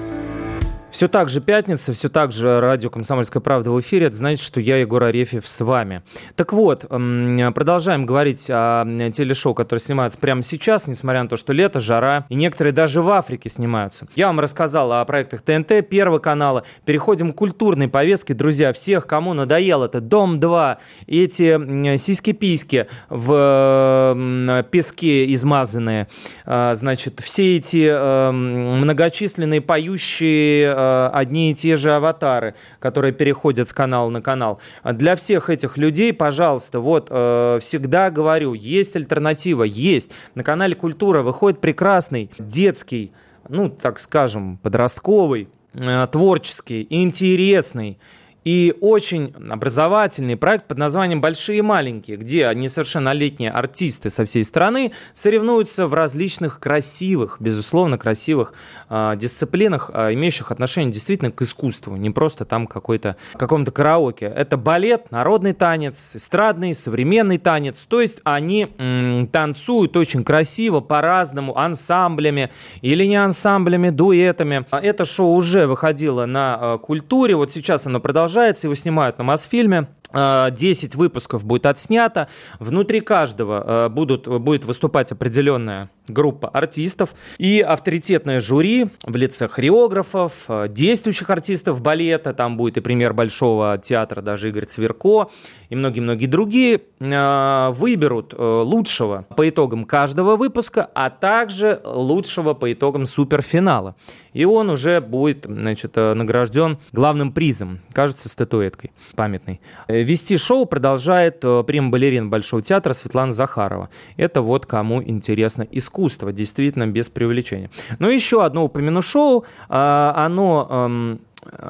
Все 0.91 1.07
так 1.07 1.29
же 1.29 1.39
пятница, 1.39 1.93
все 1.93 2.09
так 2.09 2.31
же 2.31 2.59
радио 2.59 2.89
«Комсомольская 2.89 3.41
правда» 3.41 3.71
в 3.71 3.79
эфире. 3.79 4.07
Это 4.07 4.17
значит, 4.17 4.45
что 4.45 4.59
я, 4.59 4.75
Егор 4.77 5.01
Арефьев, 5.01 5.47
с 5.47 5.63
вами. 5.63 6.03
Так 6.35 6.51
вот, 6.51 6.81
продолжаем 6.81 8.05
говорить 8.05 8.47
о 8.51 8.85
телешоу, 9.11 9.53
которые 9.53 9.79
снимаются 9.79 10.19
прямо 10.19 10.43
сейчас, 10.43 10.87
несмотря 10.87 11.23
на 11.23 11.29
то, 11.29 11.37
что 11.37 11.53
лето, 11.53 11.79
жара, 11.79 12.25
и 12.27 12.35
некоторые 12.35 12.73
даже 12.73 13.01
в 13.01 13.09
Африке 13.09 13.49
снимаются. 13.49 14.05
Я 14.15 14.27
вам 14.27 14.41
рассказал 14.41 14.91
о 14.91 15.05
проектах 15.05 15.41
ТНТ, 15.41 15.87
Первого 15.89 16.19
канала. 16.19 16.65
Переходим 16.85 17.31
к 17.31 17.35
культурной 17.37 17.87
повестке. 17.87 18.33
Друзья, 18.33 18.73
всех, 18.73 19.07
кому 19.07 19.33
надоел 19.33 19.83
это 19.83 20.01
«Дом-2», 20.01 20.77
эти 21.07 21.97
сиськи-письки 21.97 22.87
в 23.09 24.65
песке 24.69 25.33
измазанные, 25.33 26.07
а, 26.45 26.75
значит, 26.75 27.21
все 27.21 27.55
эти 27.55 28.31
многочисленные 28.31 29.61
поющие 29.61 30.80
а, 30.81 31.11
одни 31.13 31.51
и 31.51 31.55
те 31.55 31.75
же 31.75 31.91
аватары, 31.91 32.55
которые 32.79 33.13
переходят 33.13 33.69
с 33.69 33.73
канала 33.73 34.09
на 34.09 34.21
канал. 34.21 34.59
Для 34.83 35.15
всех 35.15 35.49
этих 35.49 35.77
людей, 35.77 36.13
пожалуйста, 36.13 36.79
вот 36.79 37.07
э, 37.09 37.59
всегда 37.61 38.09
говорю, 38.09 38.53
есть 38.53 38.95
альтернатива, 38.95 39.63
есть. 39.63 40.11
На 40.35 40.43
канале 40.43 40.75
Культура 40.75 41.21
выходит 41.21 41.59
прекрасный 41.59 42.31
детский, 42.39 43.11
ну, 43.47 43.69
так 43.69 43.99
скажем, 43.99 44.57
подростковый, 44.57 45.49
э, 45.73 46.07
творческий, 46.11 46.87
интересный, 46.89 47.99
и 48.43 48.75
очень 48.81 49.35
образовательный 49.51 50.35
проект 50.35 50.67
под 50.67 50.77
названием 50.79 51.21
«Большие 51.21 51.59
и 51.59 51.61
маленькие», 51.61 52.17
где 52.17 52.51
несовершеннолетние 52.55 53.51
артисты 53.51 54.09
со 54.09 54.25
всей 54.25 54.43
страны 54.43 54.93
соревнуются 55.13 55.87
в 55.87 55.93
различных 55.93 56.59
красивых, 56.59 57.37
безусловно, 57.39 57.99
красивых 57.99 58.53
э, 58.89 59.13
дисциплинах, 59.17 59.91
э, 59.93 60.13
имеющих 60.13 60.51
отношение 60.51 60.91
действительно 60.91 61.31
к 61.31 61.41
искусству, 61.43 61.95
не 61.95 62.09
просто 62.09 62.45
там 62.45 62.65
какой-то, 62.65 63.15
каком-то 63.33 63.71
караоке. 63.71 64.25
Это 64.25 64.57
балет, 64.57 65.11
народный 65.11 65.53
танец, 65.53 66.15
эстрадный, 66.15 66.73
современный 66.73 67.37
танец, 67.37 67.85
то 67.87 68.01
есть 68.01 68.17
они 68.23 68.69
м, 68.79 69.27
танцуют 69.27 69.95
очень 69.95 70.23
красиво, 70.23 70.79
по-разному, 70.79 71.57
ансамблями 71.57 72.49
или 72.81 73.05
не 73.05 73.17
ансамблями, 73.17 73.91
дуэтами. 73.91 74.65
Это 74.71 75.05
шоу 75.05 75.35
уже 75.35 75.67
выходило 75.67 76.25
на 76.25 76.57
э, 76.59 76.77
культуре, 76.79 77.35
вот 77.35 77.51
сейчас 77.51 77.85
оно 77.85 77.99
продолжается 77.99 78.30
продолжается, 78.31 78.67
его 78.67 78.75
снимают 78.75 79.17
на 79.17 79.23
Мосфильме. 79.25 79.87
10 80.13 80.13
а, 80.13 80.97
выпусков 80.97 81.45
будет 81.45 81.65
отснято. 81.65 82.27
Внутри 82.59 82.99
каждого 82.99 83.63
а, 83.65 83.89
будут, 83.89 84.27
будет 84.27 84.65
выступать 84.65 85.11
определенная 85.11 85.89
группа 86.11 86.47
артистов 86.49 87.09
и 87.37 87.59
авторитетное 87.61 88.39
жюри 88.39 88.87
в 89.03 89.15
лице 89.15 89.47
хореографов, 89.47 90.33
а, 90.47 90.67
действующих 90.67 91.29
артистов 91.29 91.81
балета. 91.81 92.33
Там 92.33 92.57
будет 92.57 92.77
и 92.77 92.81
пример 92.81 93.13
Большого 93.13 93.77
театра, 93.77 94.21
даже 94.21 94.49
Игорь 94.49 94.65
Цверко 94.65 95.29
и 95.69 95.75
многие-многие 95.75 96.27
другие. 96.27 96.81
Выберут 96.99 98.33
лучшего 98.37 99.25
по 99.35 99.49
итогам 99.49 99.85
каждого 99.85 100.35
выпуска, 100.35 100.89
а 100.93 101.09
также 101.09 101.81
лучшего 101.83 102.53
по 102.53 102.71
итогам 102.71 103.05
суперфинала. 103.05 103.95
И 104.33 104.45
он 104.45 104.69
уже 104.69 105.01
будет 105.01 105.45
значит, 105.45 105.95
награжден 105.95 106.77
главным 106.91 107.31
призом, 107.31 107.79
кажется, 107.91 108.29
статуэткой 108.29 108.91
памятной. 109.15 109.59
Вести 109.87 110.37
шоу 110.37 110.65
продолжает 110.65 111.39
э, 111.43 111.63
прим-балерин 111.65 112.29
Большого 112.29 112.61
театра 112.61 112.93
Светлана 112.93 113.31
Захарова. 113.31 113.89
Это 114.17 114.41
вот 114.41 114.65
кому 114.65 115.03
интересно 115.03 115.67
искусство, 115.69 116.00
действительно 116.31 116.87
без 116.87 117.09
преувеличения. 117.09 117.69
Но 117.99 118.09
еще 118.09 118.43
одно 118.43 118.65
упомяну 118.65 119.01
шоу. 119.01 119.45
А, 119.69 120.13
оно 120.15 120.67
эм, 120.69 121.21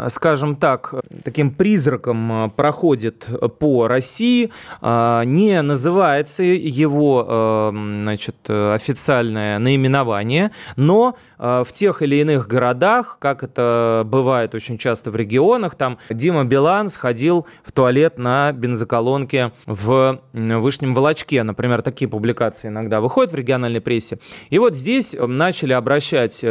скажем 0.08 0.56
так, 0.56 0.94
таким 1.24 1.52
призраком 1.52 2.46
э, 2.46 2.50
проходит 2.50 3.28
по 3.60 3.88
России, 3.88 4.52
не 4.82 5.62
называется 5.62 6.44
его 6.44 7.26
э, 7.28 7.70
значит, 7.74 8.36
официальное 8.48 9.60
наименование, 9.60 10.52
но 10.76 11.16
э, 11.40 11.64
в 11.66 11.72
тех 11.72 12.02
или 12.02 12.18
иных 12.18 12.48
городах, 12.48 13.18
как 13.20 13.44
это 13.44 14.04
бывает 14.06 14.54
очень 14.56 14.78
часто 14.78 15.12
в 15.12 15.16
регионах, 15.16 15.76
там 15.76 15.98
Дима 16.10 16.44
Билан 16.44 16.90
сходил 16.90 17.48
в 17.64 17.72
туалет 17.72 18.18
на 18.18 18.52
бензоколонке 18.52 19.52
в 19.66 20.20
Вышнем 20.34 20.94
Волочке. 20.94 21.44
Например, 21.44 21.82
такие 21.82 22.10
публикации 22.10 22.68
иногда 22.68 23.00
выходят 23.00 23.32
в 23.32 23.36
региональной 23.36 23.82
прессе. 23.82 24.18
И 24.50 24.60
вот 24.60 24.76
здесь 24.76 25.16
начали 25.18 25.74
обращать 25.74 26.44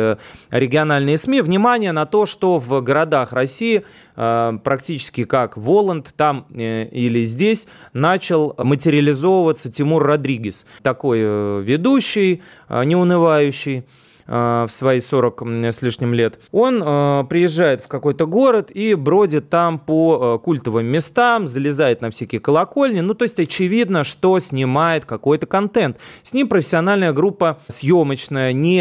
региональные 0.51 1.19
СМИ 1.19 1.43
внимание 1.43 1.93
на 1.93 2.07
то, 2.07 2.27
что 2.27 2.59
в 2.59 2.81
городах 2.81 3.10
городах 3.11 3.33
России, 3.33 3.85
э, 4.17 4.59
практически 4.63 5.25
как 5.25 5.57
Воланд 5.57 6.15
там 6.17 6.47
э, 6.55 6.87
или 6.87 7.25
здесь, 7.25 7.67
начал 7.93 8.55
материализовываться 8.57 9.71
Тимур 9.71 10.03
Родригес. 10.05 10.67
Такой 10.83 11.19
э, 11.23 11.63
ведущий, 11.65 12.43
неунывающий, 12.69 13.85
в 14.31 14.69
свои 14.71 15.01
40 15.01 15.43
с 15.73 15.83
лишним 15.83 16.15
лет, 16.15 16.39
он 16.53 16.83
э, 16.83 17.25
приезжает 17.29 17.83
в 17.83 17.89
какой-то 17.89 18.27
город 18.27 18.71
и 18.73 18.95
бродит 18.95 19.51
там 19.51 19.79
по 19.79 20.37
э, 20.37 20.45
культовым 20.45 20.87
местам, 20.87 21.49
залезает 21.49 22.01
на 22.01 22.11
всякие 22.11 22.41
колокольни. 22.41 23.01
Ну, 23.01 23.15
то 23.15 23.25
есть 23.25 23.41
очевидно, 23.41 24.05
что 24.05 24.39
снимает 24.39 25.05
какой-то 25.05 25.47
контент. 25.47 25.97
С 26.23 26.33
ним 26.33 26.49
профессиональная 26.49 27.13
группа 27.13 27.59
съемочная, 27.67 28.53
не 28.53 28.81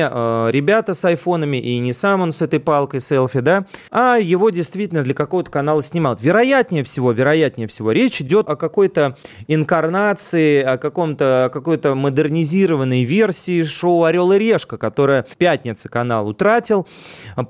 ребята 0.51 0.93
с 0.93 1.03
айфонами 1.03 1.57
и 1.57 1.79
не 1.79 1.93
сам 1.93 2.21
он 2.21 2.31
с 2.31 2.41
этой 2.41 2.59
палкой 2.59 2.99
селфи, 2.99 3.39
да, 3.39 3.65
а 3.91 4.17
его 4.17 4.49
действительно 4.51 5.03
для 5.03 5.13
какого-то 5.13 5.49
канала 5.49 5.81
снимают. 5.81 6.21
Вероятнее 6.21 6.83
всего, 6.83 7.11
вероятнее 7.11 7.67
всего, 7.67 7.91
речь 7.91 8.21
идет 8.21 8.47
о 8.49 8.55
какой-то 8.55 9.17
инкарнации, 9.47 10.61
о 10.61 10.77
каком-то 10.77 11.49
какой-то 11.51 11.95
модернизированной 11.95 13.03
версии 13.03 13.63
шоу 13.63 14.03
«Орел 14.03 14.31
и 14.31 14.39
решка», 14.39 14.77
которая 14.77 15.25
пятницы 15.39 15.89
канал 15.89 16.27
утратил 16.27 16.87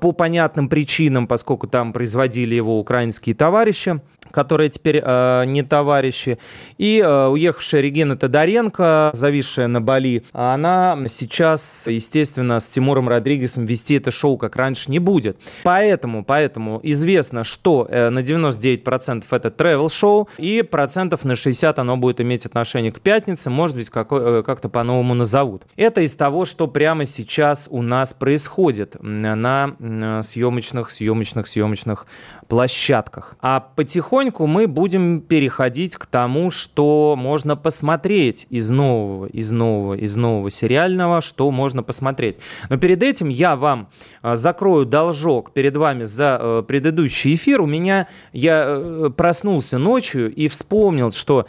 по 0.00 0.12
понятным 0.12 0.70
причинам, 0.70 1.26
поскольку 1.26 1.66
там 1.66 1.92
производили 1.92 2.54
его 2.54 2.78
украинские 2.80 3.34
товарищи 3.34 4.00
которые 4.30 4.70
теперь 4.70 5.02
э, 5.04 5.44
не 5.46 5.62
товарищи. 5.62 6.38
И 6.78 6.98
э, 6.98 7.26
уехавшая 7.26 7.80
Регина 7.80 8.16
Тодоренко, 8.16 9.10
зависшая 9.14 9.68
на 9.68 9.80
Бали, 9.80 10.24
она 10.32 10.98
сейчас, 11.08 11.86
естественно, 11.86 12.60
с 12.60 12.66
Тимуром 12.66 13.08
Родригесом 13.08 13.66
вести 13.66 13.96
это 13.96 14.10
шоу, 14.10 14.36
как 14.36 14.56
раньше, 14.56 14.90
не 14.90 14.98
будет. 14.98 15.38
Поэтому, 15.62 16.24
поэтому 16.24 16.80
известно, 16.82 17.44
что 17.44 17.86
э, 17.88 18.10
на 18.10 18.20
99% 18.20 19.24
это 19.30 19.48
travel 19.48 19.92
шоу 19.92 20.28
и 20.38 20.62
процентов 20.62 21.24
на 21.24 21.36
60 21.36 21.78
оно 21.78 21.96
будет 21.96 22.20
иметь 22.20 22.46
отношение 22.46 22.92
к 22.92 23.00
пятнице, 23.00 23.50
может 23.50 23.76
быть, 23.76 23.90
какой, 23.90 24.40
э, 24.40 24.42
как-то 24.42 24.68
по-новому 24.68 25.14
назовут. 25.14 25.62
Это 25.76 26.00
из 26.00 26.14
того, 26.14 26.44
что 26.44 26.66
прямо 26.66 27.04
сейчас 27.04 27.66
у 27.70 27.82
нас 27.82 28.14
происходит 28.14 28.96
на 29.00 29.76
съемочных, 30.22 30.90
съемочных, 30.90 31.46
съемочных 31.46 32.06
площадках. 32.50 33.36
А 33.40 33.60
потихоньку 33.60 34.46
мы 34.46 34.66
будем 34.66 35.20
переходить 35.20 35.96
к 35.96 36.04
тому, 36.06 36.50
что 36.50 37.14
можно 37.16 37.56
посмотреть 37.56 38.46
из 38.50 38.68
нового, 38.68 39.26
из 39.26 39.52
нового, 39.52 39.94
из 39.94 40.16
нового 40.16 40.50
сериального, 40.50 41.20
что 41.20 41.50
можно 41.52 41.84
посмотреть. 41.84 42.38
Но 42.68 42.76
перед 42.76 43.02
этим 43.04 43.28
я 43.28 43.54
вам 43.54 43.88
а, 44.20 44.34
закрою 44.34 44.84
должок 44.84 45.52
перед 45.52 45.76
вами 45.76 46.02
за 46.04 46.38
э, 46.40 46.62
предыдущий 46.66 47.34
эфир. 47.34 47.60
У 47.60 47.66
меня 47.66 48.08
я 48.32 48.64
э, 48.66 49.10
проснулся 49.16 49.78
ночью 49.78 50.34
и 50.34 50.48
вспомнил, 50.48 51.12
что 51.12 51.46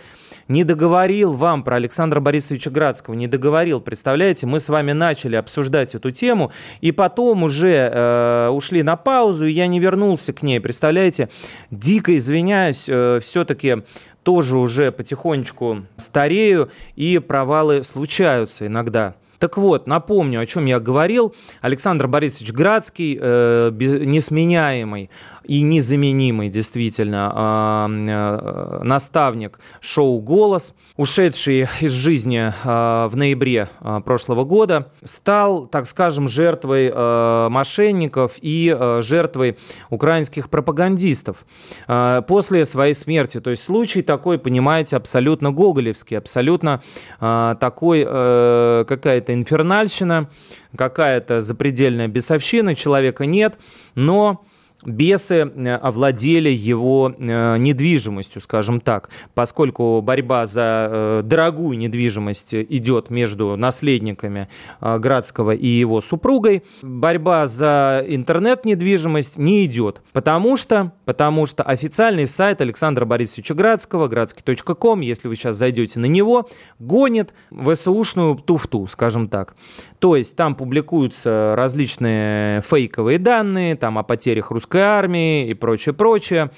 не 0.51 0.63
договорил 0.63 1.31
вам 1.31 1.63
про 1.63 1.77
Александра 1.77 2.19
Борисовича 2.19 2.69
Градского, 2.69 3.15
не 3.15 3.27
договорил, 3.27 3.79
представляете, 3.79 4.45
мы 4.45 4.59
с 4.59 4.69
вами 4.69 4.91
начали 4.91 5.35
обсуждать 5.35 5.95
эту 5.95 6.11
тему, 6.11 6.51
и 6.81 6.91
потом 6.91 7.43
уже 7.43 7.89
э, 7.91 8.49
ушли 8.49 8.83
на 8.83 8.97
паузу, 8.97 9.45
и 9.45 9.51
я 9.51 9.67
не 9.67 9.79
вернулся 9.79 10.33
к 10.33 10.43
ней, 10.43 10.59
представляете, 10.59 11.29
дико 11.71 12.15
извиняюсь, 12.17 12.85
э, 12.87 13.19
все-таки 13.21 13.83
тоже 14.23 14.57
уже 14.57 14.91
потихонечку 14.91 15.85
старею, 15.95 16.69
и 16.95 17.17
провалы 17.19 17.81
случаются 17.83 18.67
иногда. 18.67 19.15
Так 19.41 19.57
вот, 19.57 19.87
напомню, 19.87 20.39
о 20.39 20.45
чем 20.45 20.65
я 20.65 20.79
говорил. 20.79 21.33
Александр 21.61 22.07
Борисович 22.07 22.51
Градский, 22.51 23.17
э, 23.19 23.71
без, 23.73 23.93
несменяемый 23.93 25.09
и 25.43 25.61
незаменимый 25.61 26.49
действительно 26.49 27.31
а, 27.33 27.87
э, 27.89 28.83
наставник 28.83 29.59
шоу 29.79 30.19
«Голос», 30.19 30.75
ушедший 30.97 31.67
из 31.79 31.91
жизни 31.91 32.53
а, 32.63 33.07
в 33.07 33.15
ноябре 33.15 33.69
а, 33.79 34.01
прошлого 34.01 34.43
года, 34.43 34.91
стал, 35.03 35.67
так 35.67 35.87
скажем, 35.87 36.27
жертвой 36.27 36.91
мошенников 37.49 38.33
и 38.41 38.75
жертвой 39.01 39.57
украинских 39.89 40.49
пропагандистов. 40.49 41.45
После 42.27 42.65
своей 42.65 42.93
смерти, 42.93 43.39
то 43.39 43.49
есть 43.49 43.63
случай 43.63 44.01
такой, 44.01 44.39
понимаете, 44.39 44.97
абсолютно 44.97 45.51
гоголевский, 45.51 46.17
абсолютно 46.17 46.81
такой 47.19 48.05
э, 48.07 48.85
какая-то 48.87 49.33
инфернальщина, 49.33 50.29
какая-то 50.75 51.41
запредельная 51.41 52.07
бесовщина, 52.07 52.75
человека 52.75 53.25
нет, 53.25 53.57
но 53.95 54.43
бесы 54.85 55.35
э, 55.35 55.75
овладели 55.75 56.49
его 56.49 57.13
э, 57.17 57.57
недвижимостью, 57.57 58.41
скажем 58.41 58.81
так, 58.81 59.09
поскольку 59.33 60.01
борьба 60.01 60.45
за 60.45 60.87
э, 60.89 61.21
дорогую 61.23 61.77
недвижимость 61.77 62.53
идет 62.53 63.09
между 63.09 63.55
наследниками 63.55 64.47
Градского 64.79 65.51
и 65.51 65.67
его 65.67 66.01
супругой, 66.01 66.63
борьба 66.81 67.47
за 67.47 68.03
интернет-недвижимость 68.07 69.37
не 69.37 69.65
идет, 69.65 70.01
потому 70.13 70.55
что, 70.55 70.93
потому 71.05 71.45
что 71.45 71.63
официальный 71.63 72.27
сайт 72.27 72.61
Александра 72.61 73.05
Борисовича 73.05 73.53
Градского, 73.53 74.07
градский.ком, 74.07 75.01
если 75.01 75.27
вы 75.27 75.35
сейчас 75.35 75.55
зайдете 75.55 75.99
на 75.99 76.05
него, 76.05 76.49
гонит 76.79 77.33
ВСУшную 77.51 78.35
туфту, 78.35 78.87
скажем 78.87 79.27
так. 79.27 79.55
То 79.99 80.15
есть 80.15 80.35
там 80.35 80.55
публикуются 80.55 81.53
различные 81.55 82.61
фейковые 82.61 83.19
данные, 83.19 83.75
там 83.75 83.99
о 83.99 84.03
потерях 84.03 84.51
русской 84.71 84.81
армии 84.81 85.49
и 85.49 85.53
прочее, 85.53 85.93
прочее. 85.93 86.49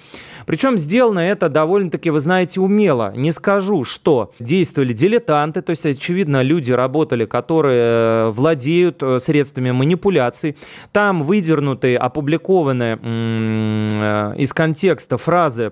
Причем 0.46 0.78
сделано 0.78 1.20
это 1.20 1.50
довольно-таки, 1.50 2.10
вы 2.10 2.20
знаете, 2.20 2.60
умело. 2.60 3.14
Не 3.16 3.32
скажу, 3.32 3.86
что 3.86 4.32
действовали 4.40 4.94
дилетанты, 4.94 5.62
то 5.62 5.70
есть, 5.70 5.86
очевидно, 5.86 6.42
люди 6.42 6.72
работали, 6.72 7.26
которые 7.26 8.30
владеют 8.32 9.02
э, 9.02 9.20
средствами 9.20 9.72
манипуляций. 9.72 10.58
Там 10.92 11.24
выдернуты, 11.24 11.96
опубликованы 11.96 13.00
э, 13.02 14.34
из 14.38 14.54
контекста 14.54 15.18
фразы 15.18 15.72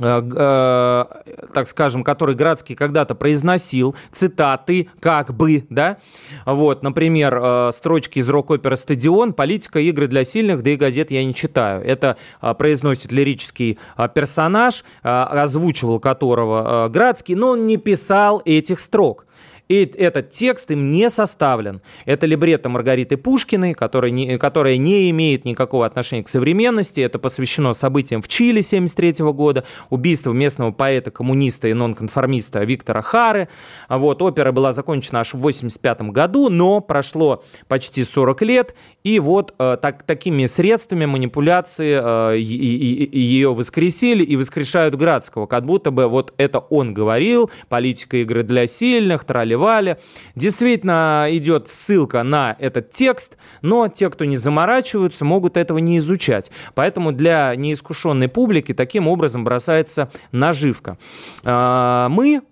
Э, 0.00 0.22
э, 0.22 1.46
так 1.54 1.68
скажем, 1.68 2.04
который 2.04 2.34
Градский 2.34 2.74
когда-то 2.74 3.14
произносил, 3.14 3.94
цитаты, 4.12 4.88
как 5.00 5.34
бы, 5.34 5.66
да, 5.70 5.98
вот, 6.44 6.82
например, 6.82 7.38
э, 7.40 7.70
строчки 7.72 8.18
из 8.18 8.28
рок-оперы 8.28 8.76
«Стадион», 8.76 9.32
«Политика, 9.32 9.78
игры 9.80 10.06
для 10.06 10.24
сильных», 10.24 10.62
да 10.62 10.70
и 10.70 10.76
газет 10.76 11.10
я 11.10 11.24
не 11.24 11.34
читаю. 11.34 11.82
Это 11.84 12.16
произносит 12.58 13.12
лирический 13.12 13.78
персонаж, 14.14 14.84
озвучивал 15.02 16.00
которого 16.00 16.88
Градский, 16.88 17.34
но 17.34 17.50
он 17.50 17.66
не 17.66 17.76
писал 17.76 18.42
этих 18.44 18.80
строк. 18.80 19.25
И 19.68 19.84
этот 19.84 20.30
текст 20.30 20.70
им 20.70 20.92
не 20.92 21.10
составлен. 21.10 21.80
Это 22.04 22.26
либретто 22.26 22.68
Маргариты 22.68 23.16
Пушкиной, 23.16 23.74
которая 23.74 24.12
не, 24.12 24.38
которая 24.38 24.76
не 24.76 25.10
имеет 25.10 25.44
никакого 25.44 25.86
отношения 25.86 26.22
к 26.22 26.28
современности. 26.28 27.00
Это 27.00 27.18
посвящено 27.18 27.72
событиям 27.72 28.22
в 28.22 28.28
Чили 28.28 28.60
1973 28.60 29.24
года, 29.32 29.64
убийству 29.90 30.32
местного 30.32 30.70
поэта-коммуниста 30.70 31.68
и 31.68 31.72
нонконформиста 31.72 32.62
Виктора 32.64 33.02
Хары. 33.02 33.48
Вот, 33.88 34.22
опера 34.22 34.52
была 34.52 34.72
закончена 34.72 35.20
аж 35.20 35.34
в 35.34 35.38
1985 35.38 36.12
году, 36.12 36.48
но 36.48 36.80
прошло 36.80 37.42
почти 37.68 38.04
40 38.04 38.42
лет, 38.42 38.74
и 39.02 39.20
вот 39.20 39.54
э, 39.58 39.76
так, 39.80 40.02
такими 40.02 40.46
средствами 40.46 41.06
манипуляции 41.06 42.34
э, 42.34 42.38
ее 42.38 43.54
воскресили 43.54 44.24
и 44.24 44.36
воскрешают 44.36 44.94
Градского, 44.96 45.46
как 45.46 45.64
будто 45.64 45.90
бы 45.90 46.08
вот 46.08 46.34
это 46.36 46.58
он 46.58 46.94
говорил, 46.94 47.50
политика 47.68 48.16
игры 48.16 48.42
для 48.42 48.66
сильных, 48.66 49.24
трали-вали. 49.56 49.96
Действительно 50.34 51.26
идет 51.30 51.70
ссылка 51.70 52.22
на 52.22 52.56
этот 52.58 52.92
текст, 52.92 53.36
но 53.62 53.88
те, 53.88 54.10
кто 54.10 54.24
не 54.24 54.36
заморачиваются, 54.36 55.24
могут 55.24 55.56
этого 55.56 55.78
не 55.78 55.98
изучать. 55.98 56.50
Поэтому 56.74 57.12
для 57.12 57.54
неискушенной 57.56 58.28
публики 58.28 58.74
таким 58.74 59.08
образом 59.08 59.44
бросается 59.44 60.10
наживка. 60.32 60.98
Э, 61.44 62.08
мы 62.10 62.42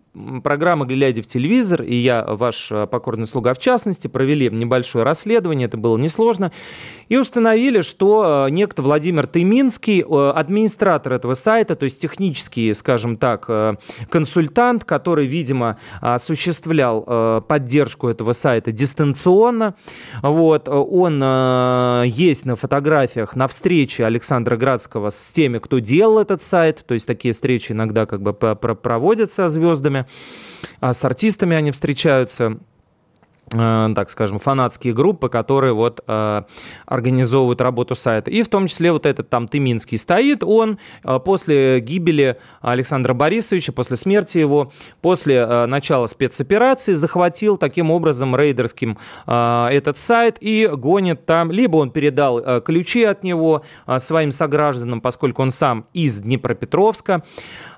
программа 0.42 0.86
«Глядя 0.86 1.22
в 1.22 1.26
телевизор», 1.26 1.82
и 1.82 1.96
я, 1.96 2.24
ваш 2.24 2.70
э, 2.70 2.86
покорный 2.86 3.26
слуга 3.26 3.54
в 3.54 3.58
частности, 3.58 4.06
провели 4.06 4.48
небольшое 4.48 5.04
расследование, 5.04 5.66
это 5.66 5.76
было 5.76 5.96
несложно, 5.98 6.52
и 7.08 7.16
установили, 7.16 7.80
что 7.80 8.46
э, 8.46 8.50
некто 8.50 8.82
Владимир 8.82 9.26
Тыминский, 9.26 10.02
э, 10.02 10.30
администратор 10.30 11.14
этого 11.14 11.34
сайта, 11.34 11.74
то 11.74 11.84
есть 11.84 12.00
технический, 12.00 12.72
скажем 12.74 13.16
так, 13.16 13.48
консультант, 14.08 14.84
который, 14.84 15.26
видимо, 15.26 15.78
осуществлял 16.00 17.42
поддержку 17.42 18.08
этого 18.08 18.32
сайта 18.32 18.72
дистанционно, 18.72 19.74
вот, 20.22 20.68
он 20.68 22.04
есть 22.04 22.44
на 22.44 22.56
фотографиях 22.56 23.36
на 23.36 23.48
встрече 23.48 24.04
Александра 24.04 24.56
Градского 24.56 25.10
с 25.10 25.30
теми, 25.32 25.58
кто 25.58 25.78
делал 25.78 26.18
этот 26.18 26.42
сайт, 26.42 26.84
то 26.86 26.94
есть 26.94 27.06
такие 27.06 27.32
встречи 27.32 27.72
иногда 27.72 28.06
как 28.06 28.22
бы 28.22 28.32
проводятся 28.34 29.48
звездами, 29.48 30.03
с 30.80 31.04
артистами 31.04 31.56
они 31.56 31.70
встречаются 31.70 32.58
так 33.50 34.10
скажем, 34.10 34.38
фанатские 34.38 34.94
группы, 34.94 35.28
которые 35.28 35.74
вот 35.74 36.02
э, 36.06 36.42
организовывают 36.86 37.60
работу 37.60 37.94
сайта. 37.94 38.30
И 38.30 38.42
в 38.42 38.48
том 38.48 38.68
числе 38.68 38.90
вот 38.90 39.06
этот 39.06 39.28
там 39.28 39.48
Тыминский 39.48 39.98
стоит, 39.98 40.42
он 40.42 40.78
э, 41.04 41.18
после 41.24 41.80
гибели 41.80 42.38
Александра 42.60 43.14
Борисовича, 43.14 43.72
после 43.72 43.96
смерти 43.96 44.38
его, 44.38 44.72
после 45.02 45.36
э, 45.36 45.66
начала 45.66 46.06
спецоперации 46.06 46.94
захватил 46.94 47.56
таким 47.56 47.90
образом 47.90 48.34
рейдерским 48.34 48.98
э, 49.26 49.66
этот 49.70 49.98
сайт 49.98 50.38
и 50.40 50.68
гонит 50.72 51.26
там, 51.26 51.50
либо 51.52 51.76
он 51.76 51.90
передал 51.90 52.38
э, 52.38 52.60
ключи 52.64 53.04
от 53.04 53.22
него 53.22 53.62
э, 53.86 53.98
своим 53.98 54.30
согражданам, 54.30 55.00
поскольку 55.00 55.42
он 55.42 55.50
сам 55.50 55.86
из 55.92 56.18
Днепропетровска, 56.20 57.22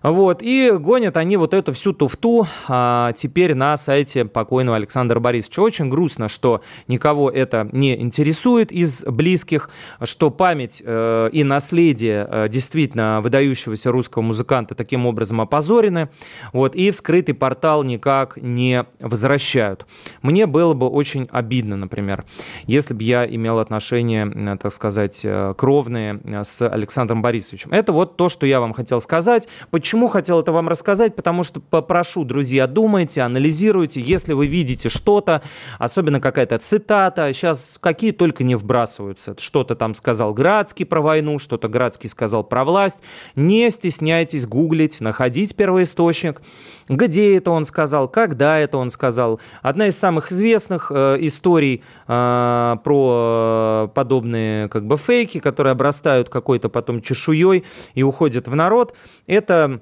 вот, 0.03 0.41
и 0.41 0.71
гонят 0.71 1.17
они 1.17 1.37
вот 1.37 1.53
эту 1.53 1.73
всю 1.73 1.93
туфту 1.93 2.47
а, 2.69 3.13
теперь 3.15 3.55
на 3.55 3.77
сайте 3.77 4.25
покойного 4.25 4.77
Александра 4.77 5.19
Борисовича. 5.19 5.56
Очень 5.63 5.89
грустно, 5.89 6.29
что 6.29 6.63
никого 6.89 7.31
это 7.31 7.69
не 7.73 8.01
интересует 8.01 8.73
из 8.73 9.05
близких, 9.05 9.71
что 10.03 10.31
память 10.31 10.83
э, 10.85 11.31
и 11.33 11.45
наследие 11.45 12.27
э, 12.31 12.49
действительно 12.49 13.21
выдающегося 13.23 13.91
русского 13.91 14.23
музыканта 14.23 14.75
таким 14.75 15.07
образом 15.07 15.41
опозорены, 15.41 16.09
вот, 16.53 16.75
и 16.75 16.91
в 16.91 16.97
скрытый 16.97 17.35
портал 17.35 17.83
никак 17.83 18.37
не 18.37 18.85
возвращают. 19.01 19.87
Мне 20.23 20.47
было 20.47 20.75
бы 20.75 20.89
очень 20.89 21.29
обидно, 21.31 21.77
например, 21.77 22.25
если 22.67 22.95
бы 22.95 23.03
я 23.03 23.27
имел 23.27 23.59
отношения, 23.59 24.57
так 24.57 24.73
сказать, 24.73 25.21
э, 25.25 25.55
кровные 25.57 26.21
э, 26.25 26.45
с 26.45 26.67
Александром 26.69 27.23
Борисовичем. 27.23 27.71
Это 27.73 27.93
вот 27.93 28.17
то, 28.17 28.29
что 28.29 28.47
я 28.47 28.61
вам 28.61 28.73
хотел 28.73 29.01
сказать. 29.01 29.49
Почему 29.71 30.09
хотел 30.09 30.41
это 30.41 30.53
вам 30.53 30.69
рассказать? 30.69 31.15
Потому 31.15 31.43
что 31.43 31.61
попрошу, 31.61 32.25
друзья, 32.25 32.67
думайте, 32.67 33.23
анализируйте. 33.23 34.01
Если 34.01 34.33
вы 34.33 34.47
видите 34.47 34.89
что-то, 34.89 35.43
особенно 35.79 36.21
какая-то 36.21 36.59
цитата. 36.59 37.33
Сейчас 37.33 37.79
какие 37.81 38.13
только 38.13 38.45
не 38.45 38.55
вбрасываются. 38.55 39.35
Что-то 39.39 39.75
там 39.75 39.95
сказал 39.95 40.35
Градский 40.35 40.87
про 40.87 41.01
войну, 41.01 41.39
что-то 41.39 41.69
Градский 41.69 42.09
сказал 42.09 42.45
про 42.45 42.65
власть. 42.65 42.99
Не 43.35 43.71
стесняйтесь 43.71 44.47
гуглить, 44.47 45.01
находить 45.01 45.57
первоисточник. 45.57 46.43
Где 46.89 47.37
это 47.37 47.51
он 47.51 47.65
сказал, 47.65 48.09
когда 48.09 48.59
это 48.59 48.79
он 48.79 48.91
сказал. 48.91 49.41
Одна 49.63 49.89
из 49.89 49.99
самых 49.99 50.31
известных 50.31 50.93
э, 50.95 51.17
историй 51.21 51.83
э, 52.07 52.77
про 52.85 53.91
подобные 53.95 54.69
как 54.69 54.87
бы 54.87 54.97
фейки, 54.97 55.41
которые 55.41 55.73
обрастают 55.73 56.29
какой-то 56.29 56.69
потом 56.69 57.03
чешуей 57.03 57.65
и 57.95 58.03
уходят 58.03 58.47
в 58.49 58.55
народ, 58.55 58.95
это 59.27 59.81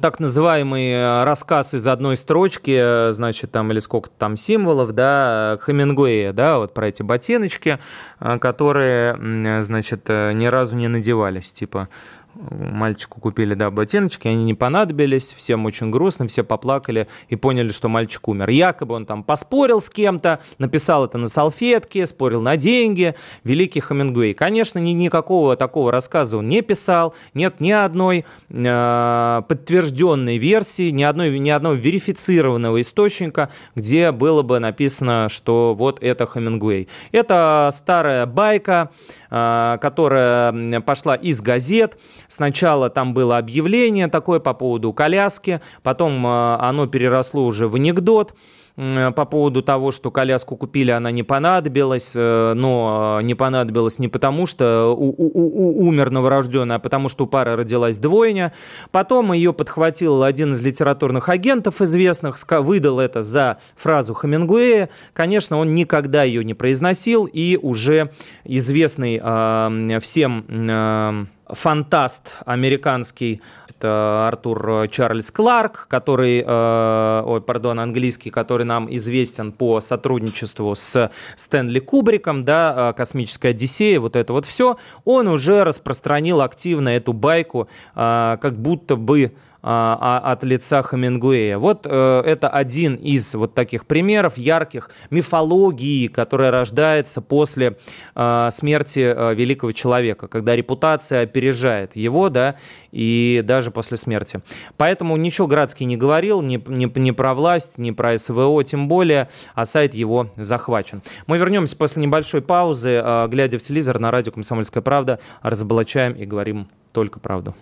так 0.00 0.20
называемый 0.20 0.90
э, 0.90 1.24
рассказ 1.24 1.74
из 1.74 1.86
одной 1.86 2.16
строчки, 2.16 3.08
э, 3.08 3.12
значит, 3.12 3.52
там, 3.52 3.72
или 3.72 3.78
сколько 3.78 4.10
там 4.10 4.36
символов, 4.36 4.92
да, 4.92 5.58
Хемингуэя, 5.64 6.32
да, 6.32 6.58
вот 6.58 6.74
про 6.74 6.88
эти 6.88 7.02
ботиночки, 7.02 7.78
э, 8.20 8.38
которые, 8.38 9.62
значит, 9.62 10.08
ни 10.08 10.46
разу 10.46 10.76
не 10.76 10.88
надевались, 10.88 11.52
типа, 11.52 11.88
Мальчику 12.34 13.20
купили, 13.20 13.52
да, 13.52 13.70
ботиночки, 13.70 14.26
они 14.26 14.44
не 14.44 14.54
понадобились, 14.54 15.34
всем 15.34 15.66
очень 15.66 15.90
грустно, 15.90 16.26
все 16.26 16.42
поплакали 16.42 17.06
и 17.28 17.36
поняли, 17.36 17.70
что 17.72 17.88
мальчик 17.88 18.26
умер. 18.26 18.48
Якобы 18.48 18.94
он 18.94 19.04
там 19.04 19.22
поспорил 19.22 19.82
с 19.82 19.90
кем-то, 19.90 20.40
написал 20.58 21.04
это 21.04 21.18
на 21.18 21.26
салфетке, 21.26 22.06
спорил 22.06 22.40
на 22.40 22.56
деньги. 22.56 23.14
Великий 23.44 23.80
Хемингуэй. 23.80 24.32
Конечно, 24.32 24.78
ни, 24.78 24.92
никакого 24.92 25.56
такого 25.56 25.92
рассказа 25.92 26.38
он 26.38 26.48
не 26.48 26.62
писал, 26.62 27.14
нет 27.34 27.60
ни 27.60 27.70
одной 27.70 28.24
э, 28.48 29.42
подтвержденной 29.46 30.38
версии, 30.38 30.88
ни, 30.88 31.02
одной, 31.02 31.38
ни 31.38 31.50
одного 31.50 31.74
верифицированного 31.74 32.80
источника, 32.80 33.50
где 33.74 34.10
было 34.10 34.42
бы 34.42 34.58
написано, 34.58 35.28
что 35.28 35.74
вот 35.74 36.02
это 36.02 36.24
Хемингуэй. 36.24 36.88
Это 37.12 37.68
старая 37.72 38.24
байка, 38.24 38.90
э, 39.30 39.78
которая 39.82 40.80
пошла 40.80 41.14
из 41.14 41.42
газет, 41.42 41.98
Сначала 42.32 42.88
там 42.88 43.12
было 43.12 43.36
объявление 43.36 44.08
такое 44.08 44.40
по 44.40 44.54
поводу 44.54 44.94
коляски, 44.94 45.60
потом 45.82 46.26
э, 46.26 46.56
оно 46.60 46.86
переросло 46.86 47.44
уже 47.44 47.68
в 47.68 47.74
анекдот 47.74 48.34
по 48.74 49.26
поводу 49.26 49.62
того, 49.62 49.92
что 49.92 50.10
коляску 50.10 50.56
купили, 50.56 50.90
она 50.90 51.10
не 51.10 51.22
понадобилась, 51.22 52.12
э, 52.14 52.52
но 52.54 53.20
не 53.22 53.34
понадобилась 53.34 53.98
не 53.98 54.08
потому, 54.08 54.46
что 54.46 54.94
у, 54.96 55.10
у, 55.10 55.82
у, 55.82 55.88
умер 55.88 56.10
новорожденный, 56.10 56.76
а 56.76 56.78
потому 56.78 57.10
что 57.10 57.24
у 57.24 57.26
пары 57.26 57.54
родилась 57.54 57.98
двойня. 57.98 58.54
Потом 58.90 59.34
ее 59.34 59.52
подхватил 59.52 60.22
один 60.22 60.52
из 60.52 60.62
литературных 60.62 61.28
агентов 61.28 61.82
известных, 61.82 62.38
выдал 62.50 62.98
это 62.98 63.20
за 63.20 63.58
фразу 63.76 64.14
Хемингуэя. 64.14 64.88
Конечно, 65.12 65.58
он 65.58 65.74
никогда 65.74 66.22
ее 66.22 66.42
не 66.42 66.54
произносил, 66.54 67.26
и 67.26 67.58
уже 67.60 68.10
известный 68.44 69.20
э, 69.22 69.98
всем 70.00 70.46
э, 70.48 71.18
фантаст 71.52 72.28
американский, 72.44 73.40
Артур 73.84 74.88
Чарльз 74.90 75.30
Кларк, 75.30 75.86
который, 75.88 76.44
э, 76.46 77.22
ой, 77.26 77.40
пардон, 77.40 77.80
английский, 77.80 78.30
который 78.30 78.64
нам 78.64 78.94
известен 78.94 79.52
по 79.52 79.80
сотрудничеству 79.80 80.74
с 80.74 81.10
Стэнли 81.36 81.80
Кубриком, 81.80 82.44
да, 82.44 82.90
э, 82.90 82.96
«Космическая 82.96 83.48
Одиссея», 83.48 84.00
вот 84.00 84.16
это 84.16 84.32
вот 84.32 84.46
все, 84.46 84.76
он 85.04 85.28
уже 85.28 85.64
распространил 85.64 86.42
активно 86.42 86.90
эту 86.90 87.12
байку, 87.12 87.68
э, 87.94 88.38
как 88.40 88.56
будто 88.56 88.96
бы 88.96 89.32
от 89.62 90.42
лица 90.42 90.82
Хемингуэя. 90.82 91.56
Вот 91.56 91.86
э, 91.88 92.22
это 92.26 92.48
один 92.48 92.96
из 92.96 93.32
вот 93.34 93.54
таких 93.54 93.86
примеров 93.86 94.36
ярких 94.36 94.90
мифологии, 95.10 96.08
которая 96.08 96.50
рождается 96.50 97.20
после 97.20 97.76
э, 98.16 98.48
смерти 98.50 99.00
э, 99.00 99.34
великого 99.34 99.70
человека, 99.70 100.26
когда 100.26 100.56
репутация 100.56 101.22
опережает 101.22 101.94
его, 101.94 102.28
да, 102.28 102.56
и 102.90 103.40
даже 103.44 103.70
после 103.70 103.96
смерти. 103.96 104.40
Поэтому 104.76 105.16
ничего 105.16 105.46
Градский 105.46 105.86
не 105.86 105.96
говорил, 105.96 106.42
ни, 106.42 106.60
ни, 106.66 106.98
ни 106.98 107.10
про 107.12 107.32
власть, 107.32 107.78
ни 107.78 107.92
про 107.92 108.18
СВО, 108.18 108.64
тем 108.64 108.88
более, 108.88 109.28
а 109.54 109.64
сайт 109.64 109.94
его 109.94 110.32
захвачен. 110.36 111.02
Мы 111.28 111.38
вернемся 111.38 111.76
после 111.76 112.02
небольшой 112.02 112.42
паузы, 112.42 113.02
глядя 113.28 113.58
в 113.58 113.62
телевизор 113.62 114.00
на 114.00 114.10
радио 114.10 114.32
«Комсомольская 114.32 114.82
правда», 114.82 115.20
разоблачаем 115.42 116.14
и 116.14 116.26
говорим 116.26 116.68
только 116.92 117.20
правду. 117.20 117.54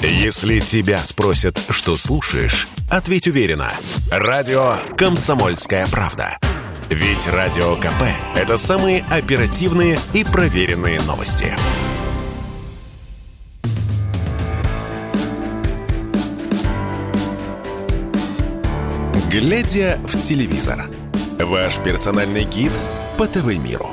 Если 0.00 0.60
тебя 0.60 1.02
спросят, 1.02 1.60
что 1.70 1.96
слушаешь, 1.96 2.68
ответь 2.90 3.28
уверенно. 3.28 3.72
Радио 4.10 4.76
«Комсомольская 4.96 5.86
правда». 5.86 6.38
Ведь 6.90 7.26
Радио 7.26 7.76
КП– 7.76 8.04
это 8.36 8.56
самые 8.56 9.04
оперативные 9.10 9.98
и 10.12 10.22
проверенные 10.22 11.00
новости. 11.00 11.56
Глядя 19.30 19.98
в 20.04 20.20
телевизор. 20.20 20.88
Ваш 21.40 21.78
персональный 21.78 22.44
гид 22.44 22.70
по 23.18 23.26
ТВ-миру. 23.26 23.90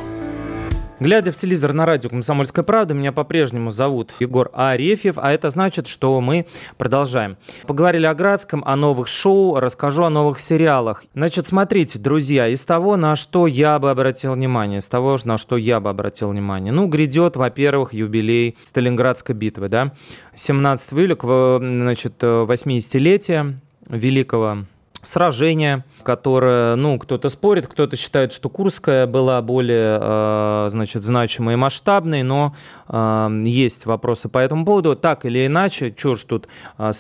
Глядя 1.02 1.32
в 1.32 1.36
телевизор 1.36 1.74
на 1.74 1.88
радио 1.88 2.12
«Комсомольская 2.12 2.64
правда», 2.64 2.94
меня 2.94 3.12
по-прежнему 3.12 3.72
зовут 3.72 4.14
Егор 4.20 4.52
Арефьев, 4.54 5.16
а 5.18 5.32
это 5.32 5.50
значит, 5.50 5.88
что 5.88 6.22
мы 6.22 6.46
продолжаем. 6.78 7.38
Поговорили 7.66 8.06
о 8.06 8.14
Градском, 8.14 8.62
о 8.68 8.76
новых 8.76 9.08
шоу, 9.08 9.60
расскажу 9.60 10.04
о 10.04 10.12
новых 10.12 10.38
сериалах. 10.38 11.04
Значит, 11.16 11.48
смотрите, 11.48 11.98
друзья, 11.98 12.48
из 12.48 12.64
того, 12.64 12.98
на 12.98 13.16
что 13.16 13.48
я 13.48 13.80
бы 13.80 13.90
обратил 13.90 14.34
внимание, 14.34 14.78
из 14.78 14.86
того, 14.86 15.18
на 15.24 15.40
что 15.40 15.58
я 15.58 15.80
бы 15.80 15.90
обратил 15.90 16.30
внимание. 16.30 16.72
Ну, 16.72 16.86
грядет, 16.86 17.36
во-первых, 17.36 17.96
юбилей 17.96 18.56
Сталинградской 18.66 19.34
битвы, 19.34 19.70
да, 19.70 19.94
17 20.36 20.94
июля, 20.94 21.16
значит, 21.58 22.22
80-летие 22.22 23.56
великого 23.88 24.66
сражение, 25.04 25.84
которое, 26.04 26.76
ну, 26.76 27.00
кто-то 27.00 27.30
спорит, 27.30 27.68
кто-то 27.68 27.98
считает, 27.98 28.34
что 28.34 28.50
Курская 28.50 29.08
была 29.08 29.42
более, 29.42 29.98
э, 30.02 30.68
значит, 30.70 31.04
значимой 31.04 31.54
и 31.54 31.58
масштабной, 31.58 32.24
но 32.24 32.56
э, 32.88 33.42
есть 33.46 33.86
вопросы 33.86 34.30
по 34.30 34.38
этому 34.38 34.66
поводу. 34.66 34.96
Так 34.96 35.26
или 35.26 35.48
иначе, 35.48 35.94
что 35.98 36.16
ж 36.16 36.24
тут 36.24 36.48
э, 36.78 36.92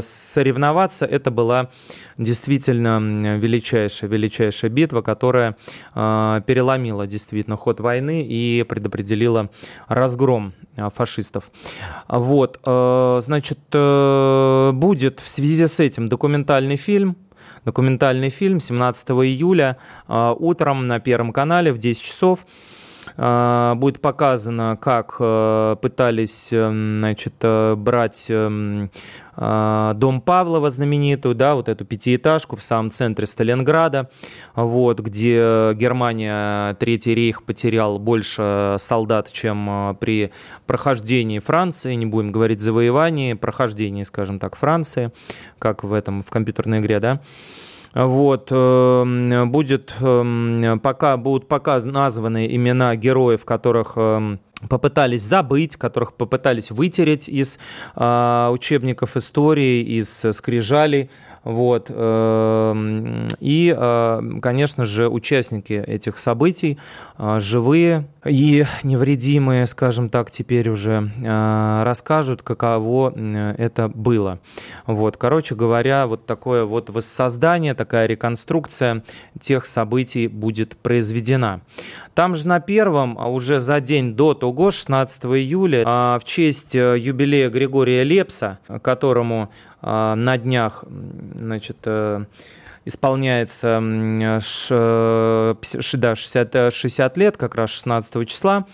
соревноваться, 0.00 1.06
это 1.06 1.30
была 1.30 1.70
действительно 2.18 2.98
величайшая, 3.38 4.10
величайшая 4.10 4.70
битва, 4.70 5.00
которая 5.00 5.56
переломила 5.94 7.06
действительно 7.06 7.56
ход 7.56 7.80
войны 7.80 8.22
и 8.22 8.62
предопределила 8.68 9.48
разгром 9.88 10.52
фашистов. 10.94 11.50
Вот, 12.08 12.60
значит, 12.62 13.58
будет 13.70 15.20
в 15.20 15.28
связи 15.28 15.66
с 15.66 15.80
этим 15.80 16.08
документальный 16.08 16.76
фильм 16.76 17.16
документальный 17.64 18.30
фильм 18.30 18.60
17 18.60 19.10
июля 19.10 19.76
а, 20.08 20.32
утром 20.32 20.86
на 20.86 21.00
Первом 21.00 21.32
канале 21.32 21.72
в 21.72 21.78
10 21.78 22.02
часов 22.02 22.40
будет 23.16 24.00
показано, 24.00 24.78
как 24.80 25.16
э, 25.18 25.76
пытались 25.80 26.52
эм, 26.52 26.98
значит, 27.00 27.34
э, 27.42 27.74
брать 27.74 28.26
эм, 28.28 28.90
а, 29.42 29.94
дом 29.94 30.20
Павлова 30.20 30.68
знаменитую, 30.68 31.34
да, 31.34 31.54
вот 31.54 31.70
эту 31.70 31.86
пятиэтажку 31.86 32.56
в 32.56 32.62
самом 32.62 32.90
центре 32.90 33.26
Сталинграда, 33.26 34.10
вот, 34.54 35.00
где 35.00 35.72
Германия, 35.74 36.74
Третий 36.74 37.14
рейх 37.14 37.44
потерял 37.44 37.98
больше 37.98 38.76
солдат, 38.78 39.32
чем 39.32 39.66
а, 39.70 39.94
при 39.94 40.30
прохождении 40.66 41.38
Франции, 41.38 41.94
не 41.94 42.04
будем 42.04 42.32
говорить 42.32 42.60
завоевании, 42.60 43.32
прохождении, 43.32 44.02
скажем 44.02 44.38
так, 44.38 44.56
Франции, 44.56 45.10
как 45.58 45.84
в 45.84 45.94
этом, 45.94 46.22
в 46.22 46.28
компьютерной 46.28 46.80
игре, 46.80 47.00
да, 47.00 47.20
вот, 47.94 48.48
эм, 48.50 49.50
будет, 49.50 49.94
эм, 50.00 50.80
пока 50.80 51.16
будут 51.16 51.48
пока 51.48 51.80
названы 51.80 52.46
имена 52.54 52.94
героев, 52.94 53.44
которых 53.44 53.94
эм, 53.96 54.40
попытались 54.68 55.22
забыть, 55.22 55.76
которых 55.76 56.14
попытались 56.14 56.70
вытереть 56.70 57.28
из 57.28 57.58
э, 57.96 58.48
учебников 58.52 59.16
истории, 59.16 59.82
из 59.82 60.08
скрижалей. 60.32 61.10
Вот. 61.42 61.86
Эм, 61.88 63.28
и, 63.40 63.74
э, 63.76 64.20
конечно 64.42 64.84
же, 64.84 65.08
участники 65.08 65.72
этих 65.72 66.18
событий 66.18 66.78
э, 67.16 67.38
живые 67.40 68.06
и 68.26 68.66
невредимые, 68.82 69.66
скажем 69.66 70.10
так, 70.10 70.30
теперь 70.30 70.68
уже 70.68 71.10
э, 71.16 71.82
расскажут, 71.84 72.42
каково 72.42 73.14
это 73.56 73.88
было. 73.88 74.38
Вот. 74.86 75.16
Короче 75.16 75.54
говоря, 75.54 76.06
вот 76.06 76.26
такое 76.26 76.64
вот 76.64 76.90
воссоздание, 76.90 77.74
такая 77.74 78.06
реконструкция 78.06 79.02
тех 79.40 79.64
событий 79.64 80.28
будет 80.28 80.76
произведена. 80.76 81.62
Там 82.20 82.34
же 82.34 82.46
на 82.46 82.60
первом, 82.60 83.16
а 83.18 83.30
уже 83.30 83.60
за 83.60 83.80
день 83.80 84.14
до 84.14 84.34
того, 84.34 84.70
16 84.70 85.24
июля, 85.24 85.84
в 85.86 86.20
честь 86.26 86.74
юбилея 86.74 87.48
Григория 87.48 88.04
Лепса, 88.04 88.58
которому 88.82 89.50
а, 89.80 90.14
на 90.16 90.36
днях 90.36 90.84
значит, 91.36 91.78
э, 91.86 92.26
исполняется 92.84 93.80
ш, 94.42 95.56
да, 95.96 96.14
60, 96.14 96.74
60 96.74 97.16
лет, 97.16 97.38
как 97.38 97.54
раз 97.54 97.70
16 97.70 98.28
числа. 98.28 98.66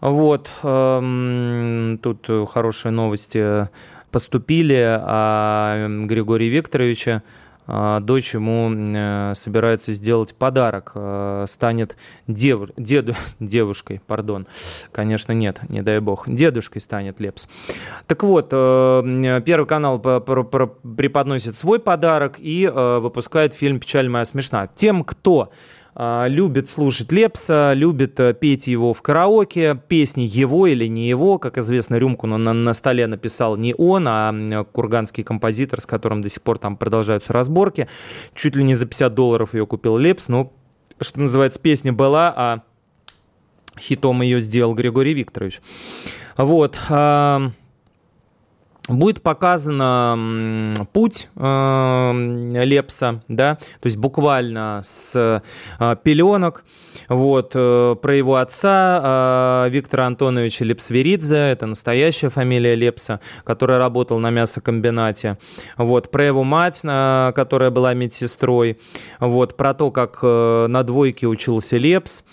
Вот, 0.00 0.48
эм, 0.62 1.98
тут 2.02 2.30
хорошие 2.50 2.92
новости 2.92 3.68
поступили 4.10 4.98
о 5.02 5.86
Григории 6.06 6.46
Викторовиче. 6.46 7.20
А, 7.66 8.00
дочь 8.00 8.34
ему 8.34 8.70
э, 8.72 9.34
собирается 9.34 9.92
сделать 9.92 10.34
подарок, 10.34 10.92
э, 10.94 11.44
станет 11.46 11.96
дев, 12.26 12.70
деду, 12.76 13.14
девушкой, 13.40 14.00
пардон, 14.06 14.46
конечно 14.92 15.32
нет, 15.32 15.60
не 15.68 15.82
дай 15.82 16.00
бог, 16.00 16.28
дедушкой 16.28 16.80
станет 16.80 17.20
Лепс. 17.20 17.48
Так 18.06 18.22
вот, 18.22 18.48
э, 18.50 19.40
Первый 19.44 19.66
канал 19.66 19.98
преподносит 20.00 21.56
свой 21.56 21.78
подарок 21.78 22.36
и 22.38 22.66
выпускает 22.66 23.54
фильм 23.54 23.80
«Печаль 23.80 24.08
моя 24.08 24.24
смешна». 24.24 24.66
Тем, 24.66 25.04
кто 25.04 25.40
а, 25.40 25.48
любит 25.96 26.68
слушать 26.68 27.12
Лепса, 27.12 27.72
любит 27.74 28.18
э, 28.20 28.32
петь 28.32 28.66
его 28.66 28.94
в 28.94 29.02
караоке, 29.02 29.80
песни 29.88 30.22
его 30.22 30.66
или 30.66 30.86
не 30.86 31.08
его. 31.08 31.38
Как 31.38 31.58
известно, 31.58 31.96
рюмку 31.96 32.26
на, 32.26 32.38
на, 32.38 32.52
на 32.52 32.72
столе 32.72 33.06
написал 33.06 33.56
не 33.56 33.74
он, 33.76 34.06
а 34.08 34.64
курганский 34.72 35.24
композитор, 35.24 35.80
с 35.80 35.86
которым 35.86 36.22
до 36.22 36.28
сих 36.28 36.42
пор 36.42 36.58
там 36.58 36.76
продолжаются 36.76 37.32
разборки. 37.32 37.88
Чуть 38.34 38.56
ли 38.56 38.64
не 38.64 38.74
за 38.74 38.86
50 38.86 39.14
долларов 39.14 39.54
ее 39.54 39.66
купил 39.66 39.98
Лепс. 39.98 40.28
Ну, 40.28 40.52
что 41.00 41.20
называется, 41.20 41.58
песня 41.58 41.92
была, 41.92 42.32
а 42.36 42.62
хитом 43.78 44.22
ее 44.22 44.40
сделал 44.40 44.74
Григорий 44.74 45.14
Викторович. 45.14 45.60
Вот 46.36 46.76
будет 48.98 49.22
показан 49.22 50.74
путь 50.92 51.28
э, 51.36 52.12
Лепса, 52.64 53.22
да, 53.28 53.56
то 53.80 53.86
есть 53.86 53.96
буквально 53.96 54.80
с 54.82 55.12
э, 55.14 55.96
пеленок, 56.02 56.64
вот, 57.08 57.52
э, 57.54 57.96
про 58.00 58.16
его 58.16 58.36
отца 58.36 59.66
э, 59.66 59.70
Виктора 59.70 60.06
Антоновича 60.06 60.64
Лепсверидзе, 60.64 61.36
это 61.36 61.66
настоящая 61.66 62.28
фамилия 62.28 62.74
Лепса, 62.74 63.20
который 63.44 63.78
работал 63.78 64.18
на 64.18 64.30
мясокомбинате, 64.30 65.38
вот, 65.76 66.10
про 66.10 66.26
его 66.26 66.44
мать, 66.44 66.80
которая 66.80 67.70
была 67.70 67.94
медсестрой, 67.94 68.78
вот, 69.18 69.56
про 69.56 69.74
то, 69.74 69.90
как 69.90 70.22
на 70.22 70.82
двойке 70.82 71.26
учился 71.26 71.76
Лепс, 71.76 72.24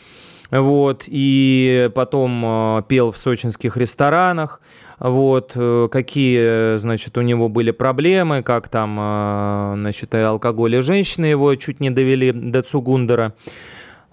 вот, 0.51 1.03
и 1.07 1.89
потом 1.93 2.83
пел 2.87 3.11
в 3.11 3.17
сочинских 3.17 3.77
ресторанах, 3.77 4.61
вот, 4.99 5.51
э, 5.55 5.87
какие, 5.91 6.77
значит, 6.77 7.17
у 7.17 7.21
него 7.21 7.49
были 7.49 7.71
проблемы, 7.71 8.41
как 8.41 8.67
там, 8.67 8.97
э, 8.99 9.73
значит, 9.75 10.13
алкоголь, 10.15 10.75
и 10.75 10.81
женщины 10.81 11.25
его 11.25 11.53
чуть 11.55 11.79
не 11.79 11.89
довели 11.91 12.31
до 12.31 12.63
Цугундера. 12.63 13.33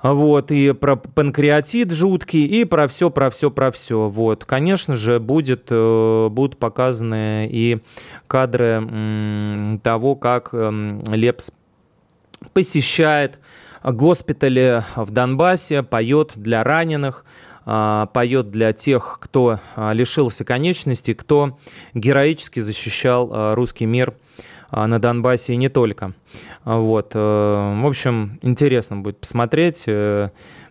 Вот, 0.03 0.51
и 0.51 0.73
про 0.73 0.97
панкреатит 0.97 1.90
жуткий, 1.90 2.44
и 2.44 2.64
про 2.64 2.87
все, 2.88 3.09
про 3.09 3.31
все, 3.31 3.51
про 3.51 3.70
все. 3.70 4.11
Вот, 4.11 4.44
конечно 4.44 4.97
же, 4.97 5.18
будет, 5.18 5.68
э, 5.70 6.29
будут 6.31 6.59
показаны 6.59 7.49
и 7.51 7.79
кадры 8.27 9.79
того, 9.83 10.16
как 10.16 10.51
эм, 10.53 11.03
Лепс 11.07 11.53
посещает 12.53 13.38
госпитали 13.92 14.83
в 14.97 15.11
Донбассе, 15.11 15.83
поет 15.83 16.33
для 16.37 16.64
раненых, 16.64 17.25
поет 17.64 18.50
для 18.50 18.72
тех, 18.72 19.18
кто 19.20 19.59
а, 19.74 19.92
лишился 19.92 20.44
конечностей, 20.44 21.14
кто 21.14 21.59
героически 21.94 22.61
защищал 22.61 23.31
а, 23.33 23.55
русский 23.55 23.87
мир 23.87 24.14
на 24.70 24.98
Донбассе 24.98 25.53
и 25.53 25.57
не 25.57 25.68
только. 25.68 26.14
Вот. 26.64 27.12
Э, 27.14 27.18
в 27.81 27.87
общем, 27.87 28.40
интересно 28.42 28.96
будет 28.96 29.20
посмотреть. 29.20 29.85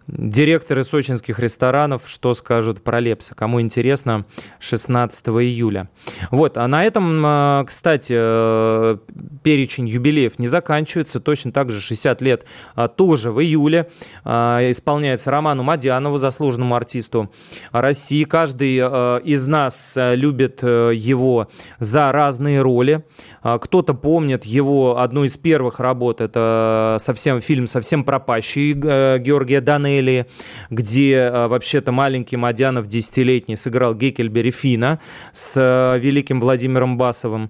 Э, 0.07 0.11
Директоры 0.33 0.83
сочинских 0.83 1.39
ресторанов 1.39 2.03
что 2.07 2.33
скажут 2.33 2.83
про 2.83 2.99
Лепса? 2.99 3.35
Кому 3.35 3.61
интересно, 3.61 4.25
16 4.59 5.27
июля. 5.27 5.89
Вот, 6.31 6.57
а 6.57 6.67
на 6.67 6.83
этом, 6.83 7.23
а, 7.25 7.63
кстати, 7.65 8.13
э, 8.15 8.97
перечень 9.43 9.87
юбилеев 9.87 10.39
не 10.39 10.47
заканчивается. 10.47 11.19
Точно 11.19 11.51
так 11.51 11.71
же 11.71 11.79
60 11.79 12.21
лет 12.21 12.45
а, 12.75 12.87
тоже 12.87 13.31
в 13.31 13.41
июле 13.41 13.89
а, 14.23 14.59
исполняется 14.69 15.31
Роману 15.31 15.63
Мадянову, 15.63 16.17
заслуженному 16.17 16.75
артисту 16.75 17.31
России. 17.71 18.23
Каждый 18.23 18.73
из 18.73 19.47
нас 19.47 19.93
любит 19.95 20.59
э, 20.63 20.91
его 20.95 21.47
за 21.79 22.11
разные 22.11 22.61
роли. 22.61 23.03
Кто-то 23.43 23.93
помнит 23.93 24.45
его 24.45 24.99
одну 24.99 25.25
из 25.25 25.37
первых 25.37 25.79
работ, 25.81 26.21
это 26.21 26.97
совсем 26.99 27.41
фильм 27.41 27.67
«Совсем 27.67 28.05
пропащий» 28.05 28.71
э, 28.73 29.19
Георгия 29.19 29.59
Данелии, 29.59 30.27
где 30.69 31.17
а, 31.19 31.47
вообще-то 31.47 31.91
маленький 31.91 32.37
Мадянов, 32.37 32.87
десятилетний, 32.87 33.57
сыграл 33.57 33.95
Геккельбери 33.95 34.51
Фина 34.51 34.99
с 35.33 35.53
а, 35.57 35.97
великим 35.97 36.39
Владимиром 36.39 36.97
Басовым 36.97 37.49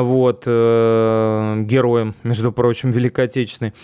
вот, 0.00 0.44
э, 0.46 1.62
героем, 1.66 2.14
между 2.22 2.50
прочим, 2.50 2.90
Великой 2.90 3.26
Отечественной. 3.26 3.74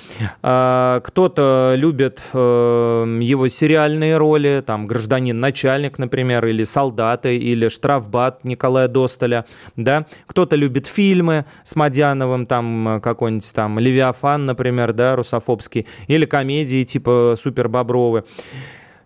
А, 0.42 1.00
кто-то 1.00 1.74
любит 1.76 2.22
э, 2.32 3.18
его 3.20 3.48
сериальные 3.48 4.16
роли, 4.16 4.62
там, 4.66 4.86
гражданин-начальник, 4.86 5.98
например, 5.98 6.46
или 6.46 6.64
солдаты, 6.64 7.36
или 7.36 7.68
штрафбат 7.68 8.44
Николая 8.44 8.88
Достоля, 8.88 9.44
да. 9.76 10.06
Кто-то 10.26 10.56
любит 10.56 10.86
фильмы 10.86 11.44
с 11.64 11.76
Мадяновым, 11.76 12.46
там, 12.46 13.00
какой-нибудь 13.02 13.52
там 13.54 13.78
Левиафан, 13.78 14.46
например, 14.46 14.92
да, 14.92 15.14
русофобский, 15.16 15.86
или 16.06 16.24
комедии 16.24 16.84
типа 16.84 17.34
Супер 17.40 17.68
Бобровы. 17.68 18.24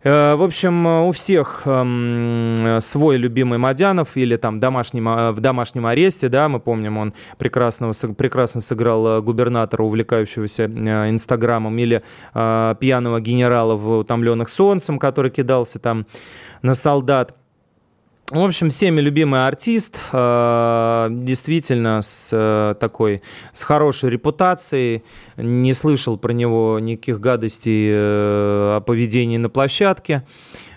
Э, 0.05 0.35
в 0.35 0.43
общем, 0.43 0.87
у 0.87 1.13
всех 1.13 1.63
эм, 1.65 2.81
свой 2.81 3.17
любимый 3.17 3.59
Мадянов 3.59 4.17
или 4.17 4.37
там 4.37 4.59
домашнем, 4.59 5.33
в 5.33 5.41
домашнем 5.41 5.87
аресте, 5.87 6.29
да, 6.29 6.49
мы 6.49 6.59
помним, 6.59 6.99
он 6.99 7.15
прекрасно, 7.39 7.93
прекрасно 8.17 8.61
сыграл 8.61 9.07
э, 9.07 9.21
губернатора, 9.21 9.83
увлекающегося 9.83 10.65
э, 10.65 11.11
Инстаграмом, 11.11 11.79
или 11.79 12.03
пьяного 12.33 13.21
генерала 13.21 13.75
в 13.75 13.99
«Утомленных 13.99 14.49
солнцем», 14.49 14.99
который 14.99 15.31
кидался 15.31 15.79
там 15.79 16.07
на 16.63 16.75
солдат. 16.75 17.37
В 18.31 18.39
общем, 18.39 18.71
всеми 18.71 19.01
любимый 19.01 19.47
артист, 19.47 19.99
э, 20.11 21.09
действительно 21.11 22.01
с 22.01 22.31
э, 22.33 22.75
такой, 22.81 23.21
с 23.53 23.63
хорошей 23.63 24.09
репутацией. 24.09 25.03
Не 25.37 25.75
слышал 25.75 26.17
про 26.17 26.33
него 26.33 26.79
никаких 26.79 27.21
гадостей 27.21 27.91
э, 27.91 28.77
о 28.77 28.81
поведении 28.81 29.37
на 29.37 29.51
площадке. 29.51 30.25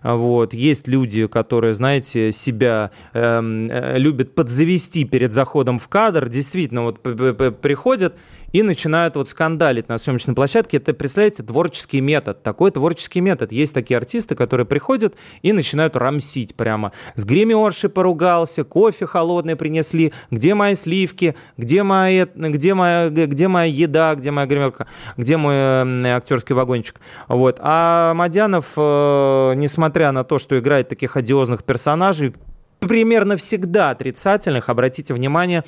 Вот. 0.04 0.54
Есть 0.54 0.88
люди, 0.88 1.28
которые, 1.28 1.74
знаете, 1.74 2.32
себя 2.32 2.92
эм, 3.14 3.72
любят 3.96 4.36
подзавести 4.36 5.06
перед 5.06 5.32
заходом 5.32 5.80
в 5.80 5.88
кадр. 5.88 6.28
Действительно, 6.28 6.84
вот 6.84 7.02
приходят 7.02 8.16
и 8.56 8.64
начинают 8.64 9.18
вот 9.18 9.28
скандалить 9.28 9.90
на 9.90 9.98
съемочной 9.98 10.34
площадке. 10.34 10.78
Это, 10.78 10.94
представляете, 10.94 11.44
творческий 11.44 12.00
метод. 12.00 12.42
Такой 12.42 12.72
творческий 12.72 13.20
метод. 13.20 13.52
Есть 13.52 13.74
такие 13.74 13.98
артисты, 13.98 14.34
которые 14.34 14.66
приходят 14.66 15.14
и 15.42 15.52
начинают 15.52 15.98
рамсить 15.98 16.56
прямо. 16.56 16.94
С 17.16 17.26
гримершей 17.26 17.90
поругался, 17.90 18.64
кофе 18.64 19.08
холодный 19.08 19.58
принесли, 19.58 20.14
где 20.32 20.54
мои 20.54 20.74
сливки, 20.76 21.36
где 21.58 21.84
моя, 21.84 22.30
где 22.34 22.74
моя, 22.74 23.10
где 23.10 23.50
моя 23.50 23.70
еда, 23.70 24.16
где 24.16 24.32
моя 24.32 24.48
гримерка, 24.48 24.88
где 25.18 25.36
мой 25.36 26.10
актерский 26.12 26.56
вагончик. 26.56 27.02
Вот. 27.28 27.58
А 27.60 28.14
Мадянов, 28.14 28.68
э, 28.78 29.54
несмотря 29.58 30.14
на 30.14 30.24
то, 30.24 30.40
что 30.40 30.58
играет 30.58 30.88
таких 30.88 31.18
одиозных 31.18 31.66
персонажей, 31.66 32.34
примерно 32.80 33.36
всегда 33.36 33.90
отрицательных, 33.90 34.70
обратите 34.70 35.14
внимание, 35.14 35.64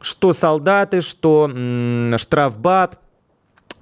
что 0.00 0.32
солдаты, 0.32 1.00
что 1.00 1.48
штрафбат, 2.16 3.00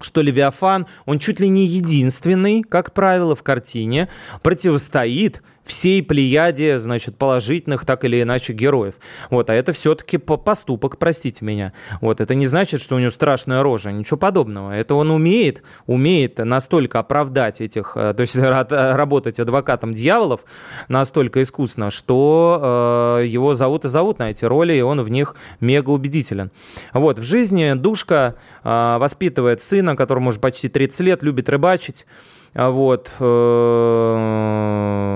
что 0.01 0.21
Левиафан, 0.21 0.87
он 1.07 1.19
чуть 1.19 1.41
ли 1.41 1.49
не 1.49 1.67
единственный, 1.67 2.63
как 2.63 2.93
правило, 2.93 3.35
в 3.35 3.43
картине 3.43 4.09
противостоит 4.43 5.43
всей 5.65 6.03
плеяде, 6.03 6.79
значит, 6.79 7.17
положительных 7.17 7.85
так 7.85 8.05
или 8.05 8.23
иначе 8.23 8.53
героев. 8.53 8.95
Вот, 9.31 9.51
а 9.51 9.55
это 9.55 9.73
все-таки 9.73 10.19
поступок, 10.19 10.99
простите 10.99 11.45
меня. 11.45 11.73
Вот, 12.01 12.21
это 12.21 12.35
не 12.35 12.47
значит, 12.47 12.83
что 12.83 12.97
у 12.97 12.99
него 12.99 13.11
страшная 13.11 13.63
рожа, 13.63 13.91
ничего 13.91 14.17
подобного. 14.19 14.73
Это 14.73 14.95
он 14.95 15.11
умеет, 15.11 15.63
умеет 15.87 16.39
настолько 16.39 16.99
оправдать 16.99 17.61
этих, 17.61 17.93
э, 17.97 18.13
то 18.15 18.21
есть 18.21 18.37
работать 18.71 19.41
адвокатом 19.41 19.95
дьяволов 19.95 20.45
настолько 20.89 21.41
искусно, 21.43 21.91
что 21.91 23.19
э, 23.21 23.27
его 23.27 23.55
зовут 23.55 23.85
и 23.87 23.89
зовут 23.89 24.19
на 24.19 24.31
эти 24.31 24.45
роли, 24.45 24.75
и 24.75 24.83
он 24.83 25.03
в 25.03 25.09
них 25.09 25.35
мега 25.61 25.91
убедителен. 25.91 26.51
Вот, 26.93 27.19
в 27.19 27.23
жизни 27.23 27.73
Душка 27.75 28.37
э, 28.63 28.97
воспитывает 28.99 29.63
сына, 29.63 29.97
которому 29.97 30.29
уже 30.31 30.41
почти 30.41 30.69
30 30.69 31.01
лет, 31.01 31.23
любит 31.23 31.49
рыбачить, 31.49 32.07
Вот. 32.55 33.11
Э, 33.19 35.14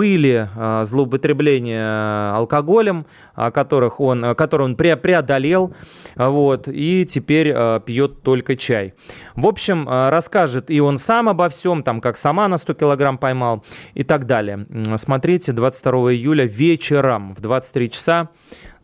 были 0.00 0.48
э, 0.56 0.84
злоупотребления 0.84 2.32
алкоголем, 2.34 3.04
которых 3.34 4.00
он, 4.00 4.34
который 4.34 4.62
он 4.62 4.74
преодолел, 4.76 5.74
вот, 6.16 6.68
и 6.68 7.04
теперь 7.04 7.52
пьет 7.84 8.22
только 8.22 8.56
чай. 8.56 8.94
В 9.36 9.46
общем, 9.46 9.86
расскажет 9.86 10.70
и 10.70 10.80
он 10.80 10.96
сам 10.96 11.28
обо 11.28 11.50
всем, 11.50 11.82
там, 11.82 12.00
как 12.00 12.16
сама 12.16 12.48
на 12.48 12.56
100 12.56 12.74
килограмм 12.74 13.18
поймал 13.18 13.62
и 13.92 14.02
так 14.02 14.26
далее. 14.26 14.66
Смотрите 14.96 15.52
22 15.52 16.12
июля 16.12 16.44
вечером 16.44 17.34
в 17.34 17.42
23 17.42 17.90
часа 17.90 18.28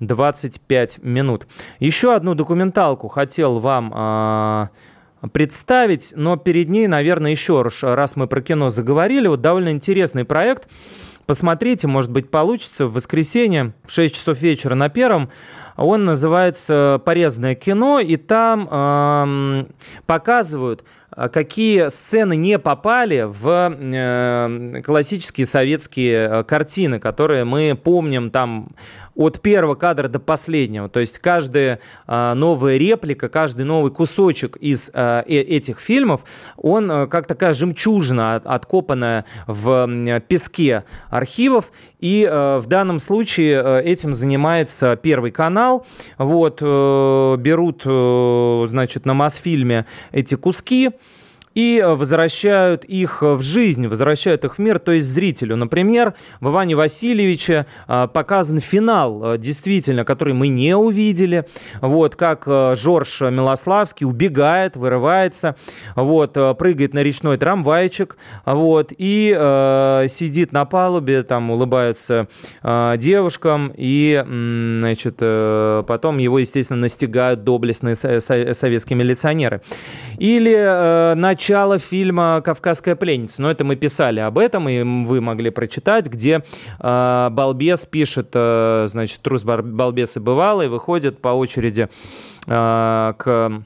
25 0.01 0.99
минут. 1.03 1.47
Еще 1.81 2.15
одну 2.15 2.35
документалку 2.35 3.09
хотел 3.09 3.59
вам 3.59 4.71
представить, 5.33 6.13
но 6.17 6.37
перед 6.37 6.69
ней, 6.69 6.87
наверное, 6.87 7.31
еще 7.31 7.63
раз, 7.63 7.83
раз 7.83 8.17
мы 8.17 8.27
про 8.27 8.43
кино 8.43 8.69
заговорили, 8.69 9.29
вот 9.29 9.41
довольно 9.41 9.71
интересный 9.71 10.25
проект. 10.25 10.69
Посмотрите, 11.27 11.89
может 11.89 12.11
быть, 12.13 12.31
получится 12.31 12.87
в 12.87 12.93
воскресенье 12.93 13.73
в 13.85 13.93
6 13.93 14.15
часов 14.15 14.41
вечера 14.41 14.75
на 14.75 14.89
первом. 14.89 15.31
Он 15.77 16.05
называется 16.05 17.03
«Порезанное 17.05 17.55
кино», 17.55 18.01
и 18.01 18.17
там 18.17 18.67
э, 18.71 19.67
показывают, 20.07 20.85
какие 21.11 21.89
сцены 21.89 22.35
не 22.35 22.59
попали 22.59 23.27
в 23.27 23.77
э, 23.79 24.83
классические 24.83 25.47
советские 25.47 26.45
картины, 26.45 26.99
которые 26.99 27.45
мы 27.45 27.75
помним 27.75 28.31
там 28.31 28.71
от 29.17 29.41
первого 29.41 29.75
кадра 29.75 30.09
до 30.09 30.21
последнего. 30.21 30.89
То 30.89 31.01
есть 31.01 31.19
каждая 31.19 31.81
а, 32.07 32.35
новая 32.35 32.77
реплика, 32.77 33.29
каждый 33.29 33.65
новый 33.65 33.91
кусочек 33.91 34.57
из 34.57 34.91
а, 34.93 35.25
э, 35.27 35.35
этих 35.37 35.81
фильмов, 35.81 36.23
он 36.57 36.91
а, 36.91 37.07
как 37.07 37.27
такая 37.27 37.55
жемчужина, 37.55 38.37
откопанная 38.37 39.25
в 39.47 40.21
песке 40.29 40.85
архивов. 41.11 41.73
И 41.99 42.29
э, 42.31 42.59
в 42.59 42.67
данном 42.67 42.99
случае 42.99 43.63
э, 43.65 43.83
этим 43.83 44.13
занимается 44.13 44.97
Первый 44.97 45.31
канал. 45.31 45.87
Вот, 46.19 46.59
э, 46.61 47.37
берут, 47.39 47.83
э, 47.87 48.67
значит, 48.69 49.07
на 49.07 49.15
Мосфильме 49.15 49.87
эти 50.13 50.35
куски, 50.35 50.91
и 51.57 51.81
э, 51.83 51.95
возвращают 51.95 52.85
их 52.85 53.23
в 53.23 53.43
жизнь, 53.43 53.89
возвращают 53.89 54.45
их 54.45 54.57
в 54.57 54.59
мир, 54.61 54.79
то 54.79 54.93
есть 54.93 55.07
зрителю. 55.07 55.57
Например, 55.57 56.15
в 56.41 56.51
Иване 56.51 56.77
Васильевиче 56.77 57.67
э, 57.89 58.09
показан 58.13 58.61
финал, 58.61 59.35
э, 59.35 59.39
действительно, 59.39 60.05
который 60.05 60.35
мы 60.35 60.49
не 60.49 60.77
увидели. 60.77 61.47
Вот, 61.81 62.15
как 62.15 62.45
Жорж 62.47 63.23
Милославский 63.23 64.07
убегает, 64.07 64.77
вырывается, 64.77 65.57
вот, 65.95 66.35
прыгает 66.59 66.93
на 66.93 67.03
речной 67.03 67.39
трамвайчик, 67.39 68.17
вот, 68.45 68.93
и 68.97 69.35
э, 69.37 70.07
сидит 70.09 70.53
на 70.53 70.67
палубе, 70.67 71.23
там 71.23 71.51
улыбаются 71.51 72.29
э, 72.63 72.95
девушкам, 72.99 73.73
и, 73.75 74.23
значит, 74.27 75.17
э, 75.21 75.85
потом 75.87 76.19
его, 76.19 76.39
естественно, 76.39 76.81
настигают 76.81 77.45
доблестные 77.45 77.95
советские 77.95 78.99
милиционеры. 78.99 79.63
Или 80.19 80.55
э, 80.55 81.15
начало 81.15 81.79
фильма 81.79 82.41
«Кавказская 82.45 82.97
пленница». 82.97 83.43
Но 83.43 83.51
это 83.51 83.65
мы 83.65 83.77
писали 83.77 84.21
об 84.21 84.39
этом, 84.39 84.69
и 84.69 84.83
вы 84.83 85.21
могли 85.21 85.51
прочитать, 85.51 86.07
где 86.07 86.43
э, 86.79 87.29
Балбес 87.31 87.87
пишет, 87.87 88.31
э, 88.35 88.85
значит, 88.87 89.21
трус 89.21 89.43
Балбес 89.43 90.17
и 90.17 90.21
бывалый, 90.21 90.69
выходит 90.69 91.21
по 91.21 91.29
очереди 91.29 91.89
э, 92.47 93.15
к 93.17 93.63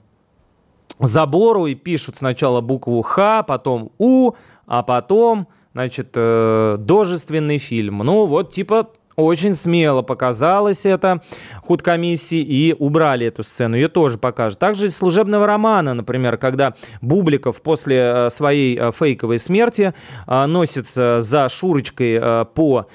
забору 0.98 1.66
и 1.66 1.74
пишут 1.74 2.18
сначала 2.18 2.60
букву 2.60 3.00
«Х», 3.02 3.42
потом 3.42 3.92
«У», 3.98 4.32
а 4.66 4.82
потом, 4.82 5.48
значит, 5.72 6.10
э, 6.14 6.76
дожественный 6.78 7.58
фильм. 7.58 7.98
Ну, 7.98 8.26
вот 8.26 8.50
типа 8.50 8.90
очень 9.20 9.54
смело 9.54 10.02
показалось 10.02 10.84
это 10.84 11.22
худкомиссии 11.62 12.40
и 12.40 12.74
убрали 12.76 13.26
эту 13.26 13.44
сцену. 13.44 13.76
Ее 13.76 13.88
тоже 13.88 14.18
покажут. 14.18 14.58
Также 14.58 14.86
из 14.86 14.96
служебного 14.96 15.46
романа, 15.46 15.94
например, 15.94 16.36
когда 16.36 16.74
Бубликов 17.00 17.62
после 17.62 17.98
э, 17.98 18.30
своей 18.30 18.76
э, 18.78 18.90
фейковой 18.92 19.38
смерти 19.38 19.94
э, 20.26 20.46
носится 20.46 21.20
за 21.20 21.48
Шурочкой 21.48 22.20
по 22.54 22.86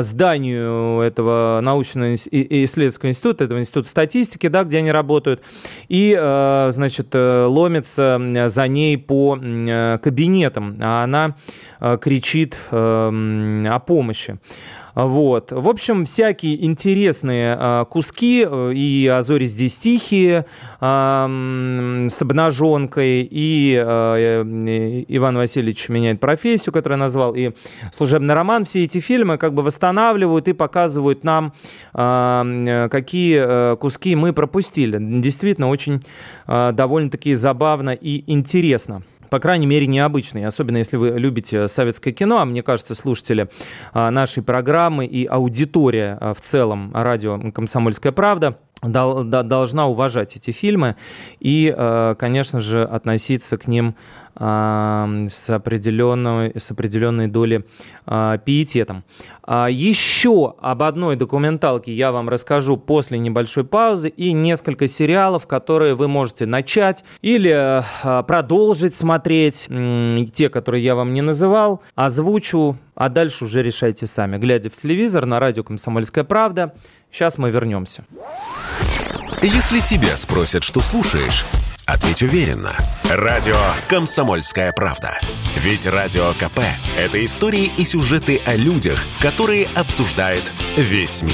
зданию 0.00 1.00
этого 1.02 1.60
научного 1.62 2.14
исследовательского 2.14 3.10
института, 3.10 3.44
этого 3.44 3.60
института 3.60 3.88
статистики, 3.88 4.48
да, 4.48 4.64
где 4.64 4.78
они 4.78 4.90
работают, 4.90 5.40
и, 5.88 6.18
значит, 6.70 7.14
ломится 7.14 8.20
за 8.48 8.66
ней 8.66 8.98
по 8.98 9.36
кабинетам, 9.36 10.78
а 10.80 11.04
она 11.04 11.36
кричит 12.00 12.58
о 12.72 13.82
помощи. 13.86 14.38
Вот. 14.98 15.52
В 15.52 15.68
общем, 15.68 16.06
всякие 16.06 16.66
интересные 16.66 17.56
э, 17.56 17.84
куски, 17.88 18.44
и 18.74 19.06
«А 19.06 19.22
зори 19.22 19.46
здесь 19.46 19.76
тихие», 19.76 20.44
э, 20.80 22.06
с 22.10 22.20
обнаженкой, 22.20 23.28
и 23.30 23.80
э, 23.80 25.04
Иван 25.06 25.36
Васильевич 25.36 25.88
меняет 25.88 26.18
профессию, 26.18 26.72
которую 26.72 26.98
я 26.98 27.04
назвал, 27.04 27.36
и 27.36 27.52
«Служебный 27.96 28.34
роман». 28.34 28.64
Все 28.64 28.82
эти 28.82 28.98
фильмы 28.98 29.38
как 29.38 29.54
бы 29.54 29.62
восстанавливают 29.62 30.48
и 30.48 30.52
показывают 30.52 31.22
нам, 31.22 31.52
э, 31.94 32.88
какие 32.90 33.40
э, 33.40 33.76
куски 33.76 34.16
мы 34.16 34.32
пропустили. 34.32 34.98
Действительно, 35.20 35.68
очень 35.68 36.02
э, 36.48 36.72
довольно-таки 36.72 37.34
забавно 37.34 37.90
и 37.90 38.24
интересно 38.26 39.02
по 39.30 39.38
крайней 39.38 39.66
мере, 39.66 39.86
необычный, 39.86 40.44
особенно 40.44 40.78
если 40.78 40.96
вы 40.96 41.10
любите 41.10 41.68
советское 41.68 42.12
кино, 42.12 42.38
а 42.38 42.44
мне 42.44 42.62
кажется, 42.62 42.94
слушатели 42.94 43.48
а, 43.92 44.10
нашей 44.10 44.42
программы 44.42 45.06
и 45.06 45.26
аудитория 45.26 46.16
а, 46.20 46.34
в 46.34 46.40
целом 46.40 46.92
радио 46.94 47.38
«Комсомольская 47.52 48.12
правда» 48.12 48.58
должна 48.80 49.88
уважать 49.88 50.36
эти 50.36 50.52
фильмы 50.52 50.96
и, 51.40 51.74
а, 51.76 52.14
конечно 52.14 52.60
же, 52.60 52.84
относиться 52.84 53.58
к 53.58 53.66
ним 53.66 53.96
с 54.38 55.50
определенной, 55.50 56.52
с 56.56 56.70
определенной 56.70 57.26
долей 57.26 57.64
э, 58.06 58.38
пиететом. 58.44 59.02
А 59.42 59.68
еще 59.68 60.54
об 60.60 60.82
одной 60.82 61.16
документалке 61.16 61.92
я 61.92 62.12
вам 62.12 62.28
расскажу 62.28 62.76
после 62.76 63.18
небольшой 63.18 63.64
паузы 63.64 64.10
и 64.10 64.32
несколько 64.32 64.86
сериалов, 64.86 65.46
которые 65.46 65.94
вы 65.94 66.06
можете 66.06 66.46
начать 66.46 67.02
или 67.20 67.50
э, 67.50 68.22
продолжить 68.22 68.94
смотреть, 68.94 69.68
те, 70.34 70.48
которые 70.48 70.84
я 70.84 70.94
вам 70.94 71.14
не 71.14 71.22
называл, 71.22 71.82
озвучу, 71.94 72.76
а 72.94 73.08
дальше 73.08 73.44
уже 73.46 73.62
решайте 73.62 74.06
сами, 74.06 74.38
глядя 74.38 74.70
в 74.70 74.74
телевизор 74.74 75.26
на 75.26 75.40
радио 75.40 75.64
«Комсомольская 75.64 76.24
правда». 76.24 76.74
Сейчас 77.10 77.38
мы 77.38 77.50
вернемся. 77.50 78.04
Если 79.42 79.78
тебя 79.78 80.16
спросят, 80.16 80.62
что 80.62 80.80
слушаешь, 80.80 81.46
Ответь 81.88 82.22
уверенно. 82.22 82.72
Радио 83.10 83.56
«Комсомольская 83.88 84.72
правда». 84.72 85.18
Ведь 85.56 85.86
Радио 85.86 86.32
КП– 86.34 86.60
это 86.98 87.24
истории 87.24 87.72
и 87.78 87.84
сюжеты 87.86 88.42
о 88.44 88.56
людях, 88.56 89.00
которые 89.22 89.66
обсуждает 89.74 90.42
весь 90.76 91.22
мир. 91.22 91.32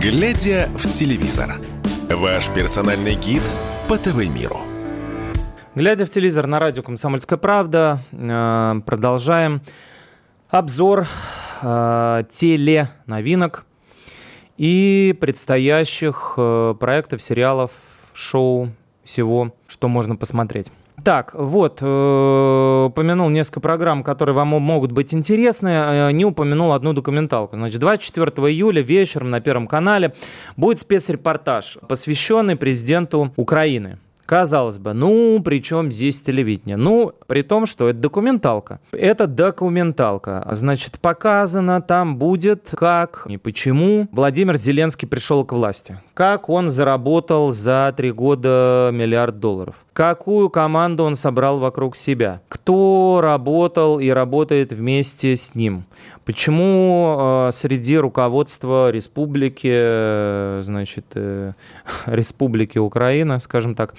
Глядя 0.00 0.68
в 0.76 0.88
телевизор. 0.92 1.56
Ваш 2.08 2.50
персональный 2.50 3.16
гид 3.16 3.42
по 3.88 3.98
ТВ-миру. 3.98 4.60
Глядя 5.74 6.06
в 6.06 6.10
телевизор 6.10 6.46
на 6.46 6.60
радио 6.60 6.84
«Комсомольская 6.84 7.36
правда», 7.36 8.04
э, 8.12 8.80
продолжаем 8.86 9.60
обзор 10.50 11.06
э, 11.62 12.24
теленовинок 12.32 13.64
и 14.56 15.16
предстоящих 15.20 16.34
э, 16.36 16.74
проектов, 16.78 17.22
сериалов, 17.22 17.70
шоу, 18.12 18.70
всего, 19.04 19.54
что 19.66 19.88
можно 19.88 20.16
посмотреть. 20.16 20.70
Так, 21.02 21.34
вот, 21.34 21.78
э, 21.80 22.84
упомянул 22.88 23.30
несколько 23.30 23.60
программ, 23.60 24.02
которые 24.02 24.34
вам 24.34 24.48
могут 24.48 24.92
быть 24.92 25.14
интересны, 25.14 25.68
э, 25.68 26.12
не 26.12 26.26
упомянул 26.26 26.72
одну 26.72 26.92
документалку. 26.92 27.56
Значит, 27.56 27.80
24 27.80 28.30
июля 28.52 28.82
вечером 28.82 29.30
на 29.30 29.40
Первом 29.40 29.66
канале 29.66 30.12
будет 30.56 30.80
спецрепортаж, 30.80 31.78
посвященный 31.88 32.56
президенту 32.56 33.32
Украины 33.36 33.98
Казалось 34.30 34.78
бы, 34.78 34.92
ну, 34.92 35.42
при 35.42 35.60
чем 35.60 35.90
здесь 35.90 36.20
телевидение? 36.20 36.76
Ну, 36.76 37.14
при 37.26 37.42
том, 37.42 37.66
что 37.66 37.88
это 37.88 37.98
документалка. 37.98 38.78
Это 38.92 39.26
документалка. 39.26 40.46
Значит, 40.52 41.00
показано 41.00 41.82
там 41.82 42.16
будет, 42.16 42.68
как 42.76 43.26
и 43.28 43.38
почему 43.38 44.06
Владимир 44.12 44.56
Зеленский 44.56 45.08
пришел 45.08 45.44
к 45.44 45.50
власти. 45.50 45.98
Как 46.14 46.48
он 46.48 46.68
заработал 46.68 47.50
за 47.50 47.92
три 47.96 48.12
года 48.12 48.90
миллиард 48.92 49.40
долларов 49.40 49.74
какую 50.00 50.48
команду 50.48 51.04
он 51.04 51.14
собрал 51.14 51.58
вокруг 51.58 51.94
себя, 51.94 52.40
кто 52.48 53.20
работал 53.22 54.00
и 54.00 54.08
работает 54.08 54.72
вместе 54.72 55.36
с 55.36 55.54
ним, 55.54 55.84
почему 56.30 57.48
э, 57.48 57.50
среди 57.52 57.98
руководства 57.98 58.92
республики, 58.92 59.68
э, 59.68 60.60
значит, 60.62 61.06
э, 61.14 61.54
республики 62.06 62.78
Украина, 62.78 63.40
скажем 63.40 63.74
так, 63.74 63.94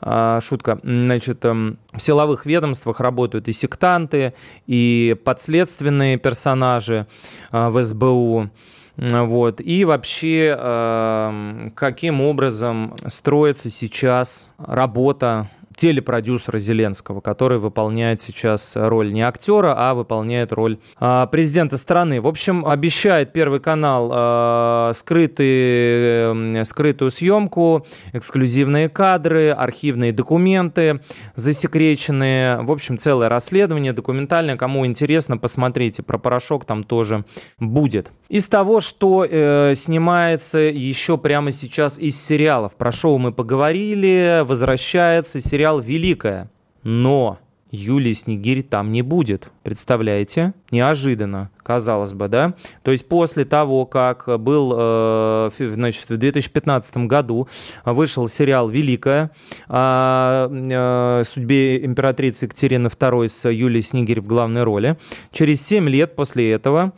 э, 0.00 0.38
шутка, 0.44 0.78
значит, 0.84 1.44
э, 1.44 1.52
в 1.92 1.98
силовых 1.98 2.46
ведомствах 2.46 3.00
работают 3.00 3.48
и 3.48 3.52
сектанты, 3.52 4.32
и 4.68 5.16
подследственные 5.24 6.18
персонажи 6.18 7.08
э, 7.50 7.68
в 7.68 7.82
СБУ, 7.82 8.50
вот. 8.96 9.60
И 9.60 9.84
вообще, 9.84 10.56
э, 10.56 11.70
каким 11.74 12.20
образом 12.20 12.94
строится 13.08 13.70
сейчас 13.70 14.46
работа 14.58 15.48
телепродюсера 15.82 16.58
Зеленского, 16.58 17.20
который 17.20 17.58
выполняет 17.58 18.22
сейчас 18.22 18.74
роль 18.76 19.12
не 19.12 19.22
актера, 19.22 19.74
а 19.76 19.94
выполняет 19.94 20.52
роль 20.52 20.78
а, 21.00 21.26
президента 21.26 21.76
страны. 21.76 22.20
В 22.20 22.28
общем, 22.28 22.64
обещает 22.64 23.32
Первый 23.32 23.58
канал 23.58 24.08
а, 24.12 24.92
скрытые, 24.94 26.64
скрытую 26.64 27.10
съемку, 27.10 27.84
эксклюзивные 28.12 28.88
кадры, 28.90 29.50
архивные 29.50 30.12
документы 30.12 31.00
засекреченные. 31.34 32.62
В 32.62 32.70
общем, 32.70 32.96
целое 32.96 33.28
расследование 33.28 33.92
документальное. 33.92 34.56
Кому 34.56 34.86
интересно, 34.86 35.36
посмотрите. 35.36 36.04
Про 36.04 36.18
порошок 36.18 36.64
там 36.64 36.84
тоже 36.84 37.24
будет. 37.58 38.12
Из 38.28 38.46
того, 38.46 38.78
что 38.78 39.26
э, 39.28 39.74
снимается 39.74 40.60
еще 40.60 41.18
прямо 41.18 41.50
сейчас 41.50 41.98
из 41.98 42.24
сериалов. 42.24 42.76
Про 42.76 42.92
шоу 42.92 43.18
мы 43.18 43.32
поговорили. 43.32 44.44
Возвращается 44.46 45.40
сериал 45.40 45.71
сериал 45.72 45.80
«Великая». 45.80 46.50
Но 46.82 47.38
Юлии 47.70 48.12
Снегирь 48.12 48.62
там 48.62 48.92
не 48.92 49.00
будет. 49.02 49.48
Представляете? 49.62 50.52
Неожиданно, 50.70 51.50
казалось 51.62 52.12
бы, 52.12 52.28
да? 52.28 52.54
То 52.82 52.90
есть 52.90 53.08
после 53.08 53.46
того, 53.46 53.86
как 53.86 54.28
был 54.40 54.74
э, 54.76 55.50
значит, 55.58 56.10
в 56.10 56.16
2015 56.16 56.96
году 57.06 57.48
вышел 57.86 58.28
сериал 58.28 58.68
«Великая» 58.68 59.30
о 59.68 60.48
э, 60.50 61.22
судьбе 61.24 61.84
императрицы 61.84 62.44
Екатерины 62.44 62.88
II 62.88 63.28
с 63.28 63.48
Юлией 63.48 63.82
Снегирь 63.82 64.20
в 64.20 64.26
главной 64.26 64.64
роли, 64.64 64.98
через 65.30 65.66
7 65.66 65.88
лет 65.88 66.14
после 66.14 66.52
этого 66.52 66.82
а, 66.82 66.92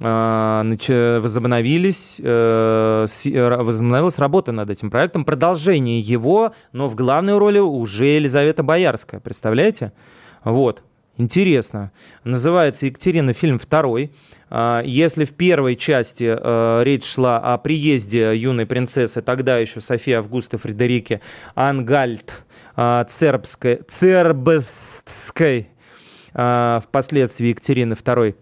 возобновились, 0.00 2.20
э, 2.24 3.06
возобновилась 3.58 4.18
работа 4.18 4.50
над 4.50 4.70
этим 4.70 4.90
проектом. 4.90 5.26
Продолжение 5.26 6.00
его, 6.00 6.54
но 6.72 6.88
в 6.88 6.94
главной 6.94 7.36
роли 7.36 7.58
уже 7.58 8.06
Елизавета 8.06 8.62
Боярская. 8.62 9.20
Представляете? 9.20 9.92
Вот. 10.42 10.82
Интересно. 11.18 11.92
Называется 12.24 12.86
«Екатерина. 12.86 13.34
Фильм 13.34 13.58
второй». 13.58 14.10
А, 14.48 14.80
если 14.82 15.26
в 15.26 15.34
первой 15.34 15.76
части 15.76 16.24
э, 16.24 16.82
речь 16.82 17.04
шла 17.04 17.38
о 17.38 17.58
приезде 17.58 18.34
юной 18.34 18.64
принцессы, 18.64 19.20
тогда 19.20 19.58
еще 19.58 19.82
Софии 19.82 20.14
Августы 20.14 20.56
Фредерике 20.56 21.20
Ангальд 21.54 22.32
а, 22.74 23.04
Цербской, 23.04 23.82
Цербской, 23.88 25.68
впоследствии 26.32 27.48
Екатерины 27.48 27.94
II 27.94 28.34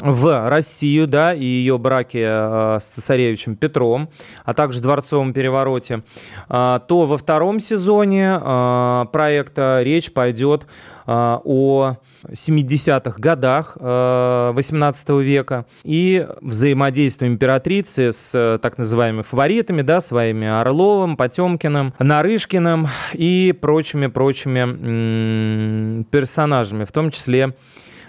в 0.00 0.48
Россию, 0.48 1.06
да, 1.06 1.34
и 1.34 1.44
ее 1.44 1.78
браке 1.78 2.24
э, 2.24 2.78
с 2.80 2.84
цесаревичем 2.94 3.56
Петром, 3.56 4.08
а 4.44 4.54
также 4.54 4.80
дворцовом 4.80 5.32
перевороте, 5.32 6.02
э, 6.48 6.80
то 6.86 7.06
во 7.06 7.16
втором 7.16 7.60
сезоне 7.60 8.38
э, 8.40 9.04
проекта 9.12 9.80
речь 9.82 10.12
пойдет 10.12 10.66
о 11.08 11.98
70-х 12.28 13.20
годах 13.20 13.76
18 13.76 15.08
века 15.22 15.64
и 15.84 16.26
взаимодействие 16.40 17.30
императрицы 17.30 18.10
с 18.10 18.58
так 18.60 18.76
называемыми 18.76 19.22
фаворитами, 19.22 19.82
да, 19.82 20.00
своими 20.00 20.48
Орловым, 20.48 21.16
Потемкиным, 21.16 21.94
Нарышкиным 22.00 22.88
и 23.12 23.56
прочими-прочими 23.60 26.02
персонажами, 26.10 26.84
в 26.84 26.90
том 26.90 27.12
числе 27.12 27.54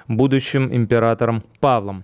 будущим 0.08 0.74
императором 0.74 1.44
Павлом. 1.60 2.04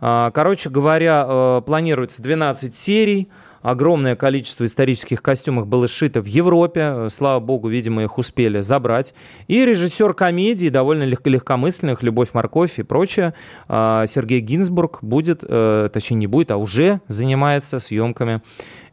А, 0.00 0.30
короче 0.30 0.70
говоря, 0.70 1.26
э, 1.26 1.62
планируется 1.64 2.22
12 2.22 2.76
серий. 2.76 3.28
Огромное 3.60 4.14
количество 4.14 4.64
исторических 4.64 5.20
костюмов 5.20 5.66
было 5.66 5.88
сшито 5.88 6.20
в 6.20 6.26
Европе. 6.26 7.08
Слава 7.10 7.40
богу, 7.40 7.68
видимо, 7.68 8.04
их 8.04 8.16
успели 8.16 8.60
забрать. 8.60 9.14
И 9.48 9.64
режиссер 9.64 10.14
комедии, 10.14 10.68
довольно 10.68 11.02
легко 11.02 11.28
легкомысленных, 11.28 12.02
«Любовь, 12.02 12.28
морковь» 12.34 12.78
и 12.78 12.82
прочее, 12.82 13.34
а, 13.68 14.06
Сергей 14.06 14.40
Гинзбург 14.40 14.98
будет, 15.02 15.40
э, 15.42 15.90
точнее 15.92 16.16
не 16.18 16.26
будет, 16.26 16.50
а 16.50 16.56
уже 16.56 17.00
занимается 17.08 17.80
съемками 17.80 18.42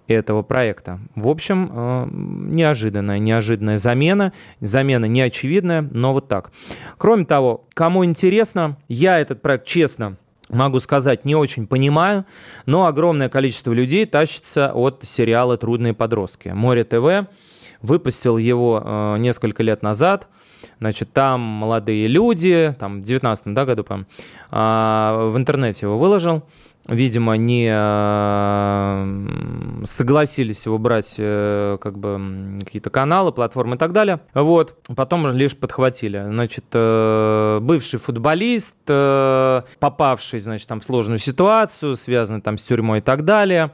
этого 0.07 0.41
проекта. 0.41 0.99
В 1.15 1.27
общем, 1.27 1.69
э, 1.71 2.07
неожиданная, 2.11 3.19
неожиданная 3.19 3.77
замена. 3.77 4.33
Замена 4.61 5.05
неочевидная, 5.05 5.81
но 5.81 6.13
вот 6.13 6.27
так. 6.27 6.51
Кроме 6.97 7.25
того, 7.25 7.65
кому 7.73 8.05
интересно, 8.05 8.77
я 8.87 9.19
этот 9.19 9.41
проект, 9.41 9.65
честно, 9.65 10.17
могу 10.49 10.79
сказать, 10.79 11.25
не 11.25 11.35
очень 11.35 11.67
понимаю, 11.67 12.25
но 12.65 12.85
огромное 12.85 13.29
количество 13.29 13.73
людей 13.73 14.05
тащится 14.05 14.71
от 14.73 14.99
сериала 15.03 15.57
«Трудные 15.57 15.93
подростки». 15.93 16.49
Море 16.49 16.83
ТВ 16.83 17.29
выпустил 17.81 18.37
его 18.37 18.81
э, 18.83 19.17
несколько 19.19 19.63
лет 19.63 19.81
назад. 19.83 20.27
Значит, 20.79 21.13
там 21.13 21.39
молодые 21.41 22.07
люди, 22.07 22.75
там 22.79 23.01
в 23.01 23.03
19 23.03 23.53
да, 23.53 23.65
году, 23.65 23.83
по 23.83 24.05
а, 24.51 25.29
в 25.29 25.37
интернете 25.37 25.85
его 25.85 25.97
выложил 25.97 26.43
видимо, 26.87 27.35
не 27.35 27.69
э, 27.71 29.05
согласились 29.85 30.65
его 30.65 30.77
брать 30.77 31.15
э, 31.17 31.77
как 31.81 31.97
бы 31.97 32.59
какие-то 32.63 32.89
каналы, 32.89 33.31
платформы 33.31 33.75
и 33.75 33.79
так 33.79 33.91
далее. 33.93 34.19
Вот. 34.33 34.77
Потом 34.95 35.27
лишь 35.29 35.55
подхватили. 35.55 36.23
Значит, 36.27 36.65
э, 36.73 37.59
бывший 37.61 37.99
футболист, 37.99 38.75
попавший, 38.85 40.39
значит, 40.39 40.67
там 40.67 40.79
в 40.79 40.83
сложную 40.83 41.19
ситуацию, 41.19 41.95
связанный 41.95 42.41
там 42.41 42.57
с 42.57 42.63
тюрьмой 42.63 42.99
и 42.99 43.01
так 43.01 43.25
далее, 43.25 43.71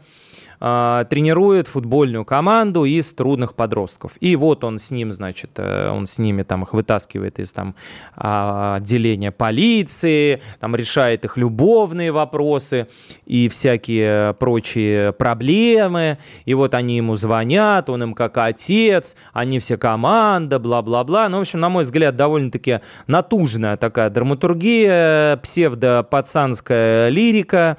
а, 0.64 1.06
тренирует 1.06 1.68
футбольную 1.68 2.24
команду 2.24 2.86
из 2.86 3.12
трудных 3.14 3.56
подростков. 3.56 4.12
И 4.20 4.36
вот 4.36 4.64
он 4.64 4.78
с 4.78 4.92
ним, 4.92 5.12
значит, 5.12 5.50
э, 5.56 5.90
он 5.90 6.06
с 6.06 6.20
ними 6.20 6.44
там 6.44 6.62
их 6.62 6.74
вытаскивает 6.74 7.40
из 7.40 7.52
там 7.52 7.74
а, 8.16 8.76
отделения 8.76 9.32
полиции, 9.32 10.40
там 10.60 10.76
решает 10.76 11.26
их 11.26 11.36
любовные 11.36 12.12
вопросы 12.12 12.88
и 13.26 13.50
всякие 13.50 14.36
прочие 14.36 15.14
проблемы. 15.14 16.20
И 16.46 16.54
вот 16.54 16.76
они 16.76 16.98
ему 16.98 17.16
звонят, 17.16 17.90
он 17.90 18.04
им 18.04 18.14
как 18.14 18.38
отец, 18.38 19.16
они 19.34 19.58
все 19.58 19.78
команда, 19.78 20.60
бла-бла-бла. 20.60 21.28
Ну, 21.30 21.40
в 21.40 21.42
общем, 21.42 21.60
на 21.60 21.70
мой 21.70 21.86
взгляд, 21.86 22.16
довольно-таки 22.16 22.82
натужная 23.08 23.78
такая 23.78 24.12
драматургия, 24.12 25.38
псевдо-пацанская 25.38 27.10
лирика 27.10 27.78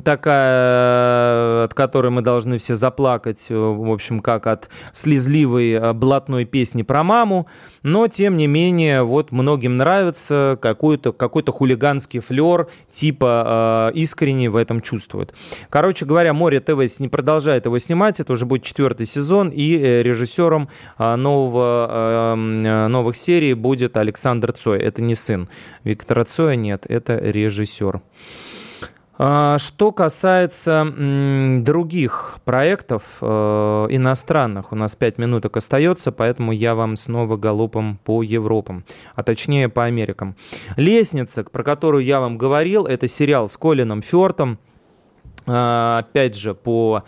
такая, 0.00 1.64
от 1.64 1.74
которой 1.74 2.10
мы 2.10 2.22
должны 2.22 2.58
все 2.58 2.74
заплакать, 2.74 3.46
э, 3.50 3.54
в 3.54 3.90
общем, 3.90 4.20
как 4.20 4.46
от 4.46 4.68
слезливой 4.92 5.72
э, 5.72 5.92
блатной 5.92 6.44
песни 6.44 6.82
про 6.82 7.02
маму, 7.02 7.46
но, 7.82 8.08
тем 8.08 8.36
не 8.36 8.46
менее, 8.46 9.02
вот 9.02 9.32
многим 9.32 9.76
нравится 9.76 10.58
какой-то 10.60 11.12
какой 11.12 11.42
хулиганский 11.42 12.20
флер, 12.20 12.68
типа 12.90 13.90
э, 13.92 13.98
искренне 13.98 14.48
в 14.48 14.56
этом 14.56 14.80
чувствует. 14.80 15.34
Короче 15.68 16.06
говоря, 16.06 16.32
Море 16.32 16.60
ТВ 16.60 16.78
не 17.00 17.08
продолжает 17.08 17.66
его 17.66 17.78
снимать, 17.78 18.20
это 18.20 18.32
уже 18.32 18.46
будет 18.46 18.62
четвертый 18.62 19.06
сезон, 19.06 19.50
и 19.50 19.76
э, 19.76 20.02
режиссером 20.02 20.68
нового, 20.98 22.34
э, 22.34 22.88
новых 22.88 23.16
серий 23.16 23.54
будет 23.54 23.96
Александр 23.96 24.52
Цой. 24.52 24.78
Это 24.78 25.02
не 25.02 25.14
сын 25.14 25.48
Виктора 25.84 26.24
Цоя, 26.24 26.54
нет, 26.54 26.86
это 26.88 27.16
режиссер. 27.16 28.00
А, 29.24 29.56
что 29.58 29.92
касается 29.92 30.84
других 31.60 32.38
проектов 32.44 33.04
э, 33.20 33.26
иностранных, 33.90 34.72
у 34.72 34.74
нас 34.74 34.96
5 34.96 35.18
минуток 35.18 35.56
остается, 35.56 36.10
поэтому 36.10 36.50
я 36.50 36.74
вам 36.74 36.96
снова 36.96 37.36
галопом 37.36 38.00
по 38.02 38.24
Европам, 38.24 38.84
а 39.14 39.22
точнее 39.22 39.68
по 39.68 39.84
Америкам. 39.84 40.34
«Лестница», 40.76 41.44
про 41.44 41.62
которую 41.62 42.02
я 42.04 42.18
вам 42.18 42.36
говорил, 42.36 42.84
это 42.84 43.06
сериал 43.06 43.48
с 43.48 43.56
Колином 43.56 44.02
Фёртом, 44.02 44.58
а, 45.46 45.98
опять 46.00 46.36
же, 46.36 46.52
по 46.54 47.04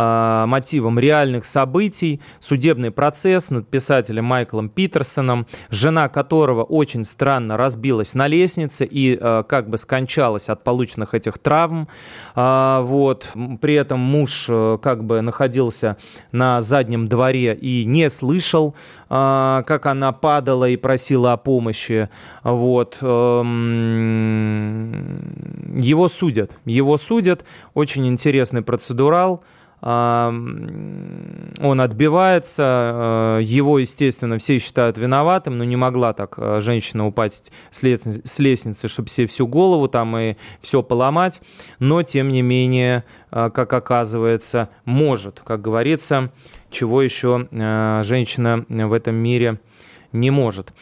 э, 0.00 0.44
мотивам 0.46 0.98
реальных 0.98 1.44
событий. 1.44 2.20
Судебный 2.40 2.90
процесс 2.90 3.50
над 3.50 3.68
писателем 3.68 4.24
Майклом 4.24 4.68
Питерсоном, 4.68 5.46
жена 5.70 6.08
которого 6.08 6.62
очень 6.62 7.04
странно 7.04 7.56
разбилась 7.56 8.14
на 8.14 8.26
лестнице 8.26 8.84
и 8.84 9.18
э, 9.20 9.44
как 9.48 9.68
бы 9.68 9.78
скончалась 9.78 10.48
от 10.48 10.64
полученных 10.64 11.14
этих 11.14 11.38
травм. 11.38 11.88
Э, 12.34 12.80
вот. 12.82 13.26
При 13.60 13.74
этом 13.74 14.00
муж 14.00 14.46
э, 14.48 14.78
как 14.82 15.04
бы 15.04 15.20
находился 15.20 15.96
на 16.32 16.60
заднем 16.60 17.08
дворе 17.08 17.54
и 17.54 17.84
не 17.84 18.08
слышал, 18.10 18.74
э, 19.08 19.62
как 19.66 19.86
она 19.86 20.12
падала 20.12 20.68
и 20.68 20.76
просила 20.76 21.32
о 21.34 21.36
помощи. 21.36 22.08
Вот. 22.42 22.98
Э, 23.00 23.42
его 25.76 26.08
судят. 26.08 26.56
Его 26.64 26.96
судят. 26.96 27.44
Очень 27.74 28.06
интересный 28.08 28.62
процедурал 28.62 29.42
он 29.82 31.80
отбивается, 31.80 33.38
э, 33.38 33.42
его, 33.42 33.78
естественно, 33.78 34.36
все 34.36 34.58
считают 34.58 34.98
виноватым, 34.98 35.56
но 35.56 35.64
не 35.64 35.76
могла 35.76 36.12
так 36.12 36.34
э, 36.36 36.60
женщина 36.60 37.06
упасть 37.06 37.50
с 37.70 37.82
лестницы, 37.82 38.88
чтобы 38.88 39.08
себе 39.08 39.26
всю 39.26 39.46
голову 39.46 39.88
там 39.88 40.16
и 40.18 40.36
все 40.60 40.82
поломать, 40.82 41.40
но, 41.78 42.02
тем 42.02 42.28
не 42.28 42.42
менее, 42.42 43.04
э, 43.30 43.48
как 43.54 43.72
оказывается, 43.72 44.68
может, 44.84 45.40
как 45.42 45.62
говорится, 45.62 46.30
чего 46.70 47.02
еще 47.02 47.48
женщина 47.50 48.64
в 48.68 48.92
этом 48.92 49.16
мире 49.16 49.58
не 50.12 50.30
может. 50.30 50.72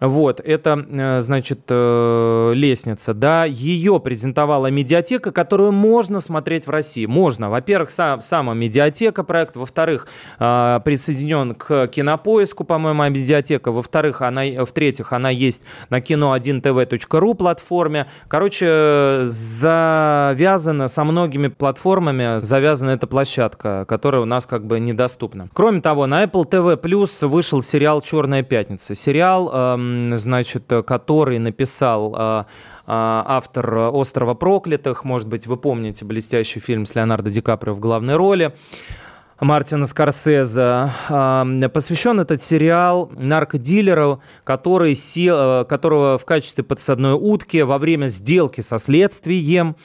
Вот, 0.00 0.40
это, 0.40 0.86
э, 0.88 1.20
значит, 1.20 1.60
э, 1.68 2.52
лестница, 2.54 3.14
да, 3.14 3.44
ее 3.44 3.98
презентовала 3.98 4.68
медиатека, 4.68 5.32
которую 5.32 5.72
можно 5.72 6.20
смотреть 6.20 6.66
в 6.66 6.70
России. 6.70 7.06
Можно. 7.06 7.50
Во-первых, 7.50 7.90
сам, 7.90 8.20
сама 8.20 8.54
медиатека 8.54 9.24
проект, 9.24 9.56
во-вторых, 9.56 10.06
э, 10.38 10.80
присоединен 10.84 11.54
к 11.54 11.88
кинопоиску, 11.88 12.62
по-моему, 12.64 13.08
медиатека, 13.08 13.72
во-вторых, 13.72 14.22
она, 14.22 14.42
в-третьих, 14.64 15.12
она 15.12 15.30
есть 15.30 15.62
на 15.90 15.98
кино1tv.ru 16.00 17.34
платформе. 17.34 18.06
Короче, 18.28 19.20
завязана 19.24 20.88
со 20.88 21.04
многими 21.04 21.48
платформами, 21.48 22.38
завязана 22.38 22.90
эта 22.90 23.06
площадка, 23.06 23.84
которая 23.88 24.22
у 24.22 24.26
нас 24.26 24.46
как 24.46 24.64
бы 24.64 24.78
недоступна. 24.78 25.48
Кроме 25.52 25.80
того, 25.80 26.06
на 26.06 26.22
Apple 26.22 26.48
TV 26.48 26.80
Plus 26.80 27.26
вышел 27.26 27.62
сериал 27.62 28.00
«Черная 28.00 28.42
пятница». 28.42 28.94
Сериал 28.94 29.50
эм, 29.52 29.87
значит, 30.16 30.64
который 30.86 31.38
написал 31.38 32.14
а, 32.16 32.46
а, 32.86 33.24
автор 33.26 33.90
«Острова 33.92 34.34
проклятых». 34.34 35.04
Может 35.04 35.28
быть, 35.28 35.46
вы 35.46 35.56
помните 35.56 36.04
блестящий 36.04 36.60
фильм 36.60 36.86
с 36.86 36.94
Леонардо 36.94 37.30
Ди 37.30 37.40
Каприо 37.40 37.74
в 37.74 37.80
главной 37.80 38.16
роли. 38.16 38.54
Мартина 39.40 39.86
Скорсезе. 39.86 40.90
А, 41.08 41.46
посвящен 41.72 42.18
этот 42.18 42.42
сериал 42.42 43.10
наркодилеру, 43.14 44.20
который 44.42 44.94
сел, 44.94 45.64
которого 45.64 46.18
в 46.18 46.24
качестве 46.24 46.64
подсадной 46.64 47.12
утки 47.12 47.62
во 47.62 47.78
время 47.78 48.08
сделки 48.08 48.60
со 48.60 48.78
следствием 48.78 49.76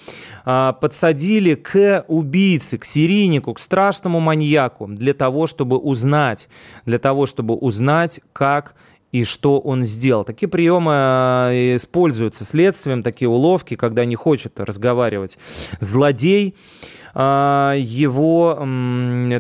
подсадили 0.44 1.56
к 1.56 2.04
убийце, 2.08 2.78
к 2.78 2.86
серийнику, 2.86 3.54
к 3.54 3.60
страшному 3.60 4.20
маньяку 4.20 4.88
для 4.88 5.14
того, 5.14 5.46
чтобы 5.48 5.78
узнать, 5.78 6.48
для 6.86 7.00
того, 7.00 7.28
чтобы 7.28 7.54
узнать, 7.56 8.22
как 8.34 8.76
и 9.14 9.24
что 9.24 9.60
он 9.60 9.84
сделал. 9.84 10.26
Такие 10.26 10.50
приемы 10.50 10.92
э, 10.92 11.76
используются 11.76 12.44
следствием, 12.44 13.04
такие 13.04 13.30
уловки, 13.30 13.76
когда 13.76 14.04
не 14.06 14.16
хочет 14.16 14.60
разговаривать 14.60 15.38
злодей, 15.80 16.56
э, 17.14 17.76
его 17.78 18.56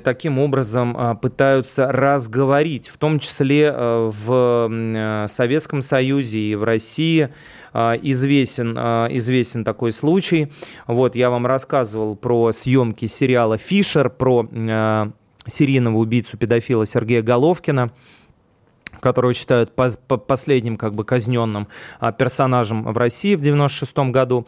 таким 0.03 0.37
образом 0.37 0.95
э, 0.95 1.15
пытаются 1.15 1.91
разговорить, 1.91 2.87
в 2.87 2.97
том 2.99 3.19
числе 3.19 3.73
в 3.75 5.25
Советском 5.27 5.81
Союзе 5.81 6.39
и 6.39 6.55
в 6.55 6.63
России 6.63 7.29
известен, 7.73 8.77
известен 8.77 9.63
такой 9.63 9.91
случай. 9.91 10.51
Вот 10.85 11.15
я 11.15 11.31
вам 11.31 11.47
рассказывал 11.47 12.15
про 12.15 12.51
съемки 12.51 13.07
сериала 13.07 13.57
«Фишер», 13.57 14.11
про 14.11 14.47
серийного 15.47 15.97
убийцу-педофила 15.97 16.85
Сергея 16.85 17.23
Головкина 17.23 17.91
которого 19.03 19.33
считают 19.33 19.73
последним 19.75 20.77
как 20.77 20.95
бы 20.95 21.03
казненным 21.03 21.67
а, 21.99 22.11
персонажем 22.11 22.83
в 22.83 22.97
России 22.97 23.35
в 23.35 23.41
96 23.41 23.95
году. 24.11 24.47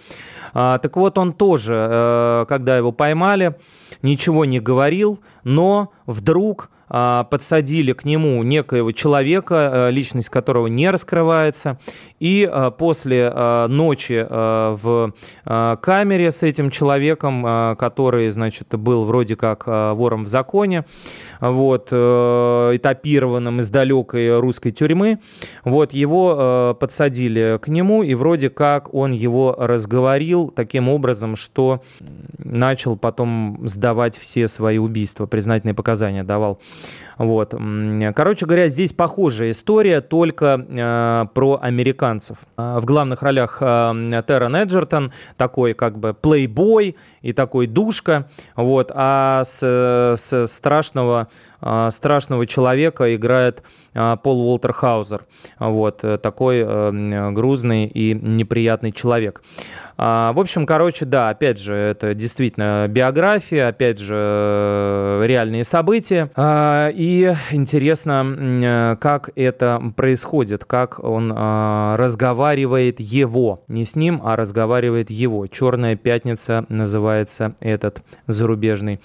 А, 0.53 0.79
так 0.79 0.95
вот, 0.95 1.17
он 1.17 1.33
тоже, 1.33 1.75
э, 1.75 2.45
когда 2.47 2.77
его 2.77 2.91
поймали, 2.93 3.55
ничего 4.01 4.45
не 4.45 4.59
говорил, 4.59 5.19
но 5.43 5.91
вдруг 6.05 6.69
подсадили 6.87 7.93
к 7.93 8.05
нему 8.05 8.41
некоего 8.43 8.91
человека, 8.91 9.71
э, 9.89 9.91
личность 9.91 10.29
которого 10.29 10.67
не 10.67 10.89
раскрывается, 10.89 11.79
и 12.19 12.47
а, 12.49 12.71
после 12.71 13.29
а, 13.33 13.67
ночи 13.67 14.25
в 14.29 15.13
камере 15.45 16.31
с 16.31 16.43
этим 16.43 16.69
человеком, 16.69 17.75
который, 17.77 18.29
значит, 18.29 18.67
был 18.69 19.03
вроде 19.05 19.35
как 19.35 19.67
вором 19.67 20.23
в 20.23 20.27
законе, 20.27 20.85
вот, 21.39 21.89
э, 21.91 22.71
этапированным 22.75 23.59
из 23.59 23.69
далекой 23.69 24.39
русской 24.39 24.71
тюрьмы, 24.71 25.19
вот, 25.63 25.93
его 25.93 26.75
подсадили 26.79 27.59
к 27.61 27.67
нему, 27.67 28.03
и 28.03 28.13
вроде 28.15 28.49
как 28.49 28.93
он 28.93 29.11
его 29.11 29.55
разговорил 29.57 30.49
таким 30.49 30.89
образом, 30.89 31.35
что 31.35 31.81
начал 32.37 32.97
потом 32.97 33.59
сдавать 33.67 34.17
все 34.17 34.47
свои 34.47 34.77
убийства, 34.77 35.25
признательные 35.25 35.75
показания 35.75 36.23
давал. 36.23 36.59
Вот. 37.17 37.53
Короче 38.15 38.45
говоря, 38.45 38.67
здесь 38.67 38.91
похожая 38.91 39.51
история, 39.51 40.01
только 40.01 40.65
э, 40.67 41.25
про 41.33 41.59
американцев. 41.61 42.37
Э, 42.57 42.79
в 42.79 42.85
главных 42.85 43.21
ролях 43.21 43.57
э, 43.61 44.23
Террен 44.27 44.55
Эджертон, 44.55 45.13
такой 45.37 45.73
как 45.73 45.97
бы 45.97 46.13
плейбой 46.13 46.97
и 47.21 47.33
такой 47.33 47.67
душка, 47.67 48.27
вот, 48.55 48.91
а 48.93 49.43
с, 49.43 49.59
с 50.17 50.47
страшного 50.47 51.29
э, 51.61 51.89
страшного 51.91 52.45
человека 52.45 53.15
играет 53.15 53.63
Пол 53.93 54.41
Уолтер 54.41 54.73
Хаузер. 54.73 55.25
Вот, 55.57 56.03
такой 56.21 56.63
грузный 57.31 57.85
и 57.87 58.13
неприятный 58.13 58.91
человек. 58.91 59.41
А, 59.97 60.33
в 60.33 60.39
общем, 60.39 60.65
короче, 60.65 61.05
да, 61.05 61.29
опять 61.29 61.59
же, 61.59 61.73
это 61.73 62.13
действительно 62.13 62.87
биография, 62.89 63.67
опять 63.67 63.99
же, 63.99 64.15
э, 64.17 65.23
реальные 65.25 65.63
события. 65.63 66.29
А, 66.35 66.89
и 66.93 67.33
интересно, 67.51 68.25
э, 68.25 68.95
как 68.99 69.29
это 69.35 69.81
происходит, 69.95 70.65
как 70.65 71.01
он 71.03 71.31
а, 71.35 71.95
разговаривает 71.97 72.99
его, 72.99 73.63
не 73.67 73.85
с 73.85 73.95
ним, 73.95 74.21
а 74.23 74.35
разговаривает 74.35 75.09
его. 75.09 75.47
«Черная 75.47 75.95
пятница» 75.95 76.65
называется 76.69 77.55
этот 77.59 78.01
зарубежный 78.27 78.99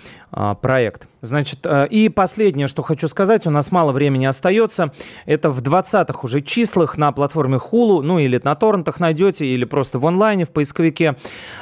проект. 0.60 1.08
Значит, 1.22 1.60
э, 1.64 1.88
и 1.88 2.08
последнее, 2.08 2.68
что 2.68 2.82
хочу 2.82 3.08
сказать, 3.08 3.46
у 3.46 3.50
нас 3.50 3.72
мало 3.72 3.92
времени 3.92 4.26
остается, 4.26 4.92
это 5.26 5.50
в 5.50 5.60
20-х 5.60 6.20
уже 6.22 6.40
числах 6.40 6.96
на 6.96 7.10
платформе 7.10 7.56
Hulu, 7.56 8.00
ну 8.00 8.18
или 8.18 8.40
на 8.42 8.54
торрентах 8.54 9.00
найдете, 9.00 9.44
или 9.44 9.64
просто 9.64 9.98
в 9.98 10.06
онлайне, 10.06 10.46
в 10.46 10.50
поисковике. 10.50 10.79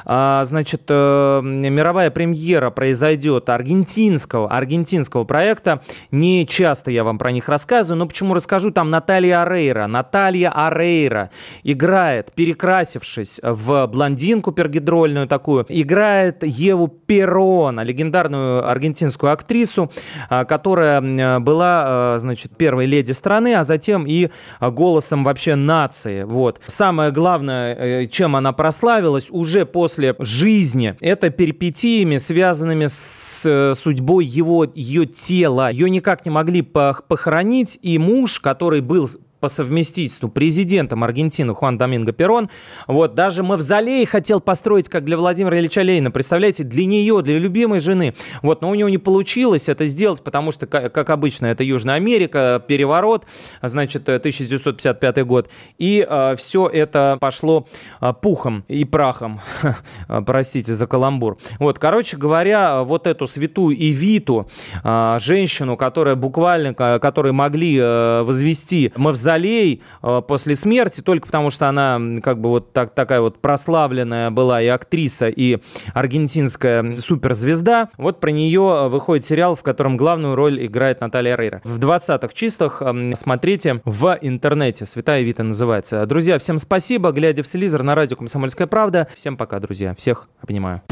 А, 0.05 0.45
значит, 0.45 0.83
э, 0.89 1.41
мировая 1.43 2.11
премьера 2.11 2.71
произойдет 2.71 3.49
аргентинского, 3.49 4.49
аргентинского 4.51 5.25
проекта. 5.25 5.83
Не 6.11 6.47
часто 6.47 6.91
я 6.91 7.05
вам 7.05 7.19
про 7.19 7.33
них 7.33 7.49
рассказываю, 7.49 7.99
но 7.99 8.07
почему 8.07 8.35
расскажу, 8.35 8.71
там 8.71 8.91
Наталья 8.91 9.43
Арейра. 9.43 9.87
Наталья 9.87 10.51
Арейра 10.51 11.31
играет, 11.62 12.33
перекрасившись 12.33 13.41
в 13.43 13.87
блондинку 13.87 14.53
пергидрольную 14.53 15.27
такую, 15.27 15.66
играет 15.69 16.43
Еву 16.43 16.89
Перона, 16.89 17.83
легендарную 17.83 18.69
аргентинскую 18.69 19.33
актрису, 19.33 19.49
актрису, 19.49 19.91
а, 20.29 20.45
которая 20.45 21.41
была, 21.41 22.14
а, 22.14 22.19
значит, 22.19 22.57
первой 22.57 22.87
леди 22.87 23.12
страны, 23.12 23.55
а 23.55 23.64
затем 23.64 24.05
и 24.07 24.31
голосом 24.61 25.25
вообще 25.25 25.55
нации. 25.55 26.25
Вот. 26.25 26.61
Самое 26.66 27.11
главное, 27.11 27.75
э, 27.75 28.07
чем 28.07 28.37
она 28.37 28.53
прославилась 28.53 29.08
уже 29.31 29.67
после 29.67 30.15
жизни, 30.19 30.97
это 31.01 31.31
перипетиями, 31.31 32.17
связанными 32.17 32.87
с 32.87 33.43
э, 33.45 33.75
судьбой 33.75 34.25
его, 34.25 34.65
ее 34.65 35.07
тела. 35.07 35.71
Ее 35.71 35.91
никак 35.91 36.25
не 36.25 36.31
могли 36.31 36.63
похоронить, 36.63 37.79
и 37.83 37.99
муж, 37.99 38.41
который 38.41 38.81
был 38.81 39.11
по 39.41 39.49
совместительству 39.49 40.28
президентом 40.28 41.05
Аргентины 41.05 41.55
Хуан 41.55 41.78
Доминго 41.78 42.12
Перон. 42.12 42.51
Вот, 42.86 43.14
даже 43.14 43.43
мавзолей 43.43 44.05
хотел 44.05 44.41
построить, 44.41 44.89
как 44.89 45.05
для 45.05 45.16
Владимира 45.16 45.59
Ильича 45.59 45.82
Ленина, 45.82 46.11
представляете, 46.11 46.64
для 46.64 46.84
нее, 46.84 47.22
для 47.22 47.39
любимой 47.39 47.80
жены. 47.80 48.14
Вот, 48.43 48.62
но 48.62 48.70
у 48.70 48.74
него 48.74 48.89
не 48.89 48.99
получилось 48.99 49.68
это 49.68 49.86
сделать, 49.86 50.22
потому 50.22 50.51
что, 50.53 50.66
как 50.66 51.11
обычно, 51.11 51.47
это 51.47 51.62
Южная 51.62 51.97
Америка, 51.97 52.62
переворот, 52.66 53.26
значит, 53.62 54.09
1955 54.09 55.24
год, 55.24 55.49
и 55.78 56.07
э, 56.09 56.34
все 56.36 56.66
это 56.66 57.16
пошло 57.20 57.66
э, 58.01 58.12
пухом 58.20 58.64
и 58.68 58.84
прахом, 58.84 59.41
простите 60.26 60.74
за 60.74 60.86
каламбур. 60.86 61.39
Вот, 61.59 61.78
короче 61.78 62.16
говоря, 62.16 62.82
вот 62.82 63.07
эту 63.07 63.28
святую 63.28 63.76
Ивиту, 63.76 64.49
э, 64.82 65.18
женщину, 65.20 65.76
которая 65.76 66.16
буквально, 66.16 66.74
которые 66.74 67.32
могли 67.32 67.78
э, 67.78 68.22
возвести 68.22 68.93
мавзолей 68.97 69.28
э, 69.37 70.22
после 70.26 70.55
смерти, 70.55 71.01
только 71.01 71.26
потому 71.26 71.51
что 71.51 71.68
она 71.68 72.01
как 72.22 72.41
бы 72.41 72.49
вот 72.49 72.72
так, 72.72 72.95
такая 72.95 73.20
вот 73.20 73.41
прославленная 73.41 74.31
была 74.31 74.62
и 74.62 74.66
актриса, 74.66 75.29
и 75.29 75.59
аргентинская 75.95 76.99
суперзвезда. 76.99 77.91
Вот 77.97 78.20
про 78.20 78.31
нее 78.31 78.89
выходит 78.89 79.26
сериал, 79.26 79.57
в 79.57 79.62
котором 79.62 79.97
главную 79.97 80.35
роль 80.35 80.64
играет 80.64 81.01
Наталья 81.01 81.37
Рейра. 81.37 81.61
В 81.64 81.79
20-х 81.79 82.29
чистых 82.35 82.83
э, 82.83 83.12
смотрите 83.16 83.81
в 83.85 84.18
интернете. 84.20 84.87
«Святая 84.87 85.22
Вита» 85.22 85.43
называется. 85.43 86.05
Друзья, 86.07 86.39
всем 86.39 86.59
спасибо. 86.59 87.11
Глядя 87.12 87.43
в 87.43 87.49
телевизор 87.49 87.83
на 87.83 87.95
радио 87.95 88.16
«Комсомольская 88.16 88.66
правда». 88.66 89.09
Всем 89.14 89.37
пока, 89.37 89.61
друзья. 89.61 89.95
Всех 89.95 90.29
обнимаю. 90.41 90.83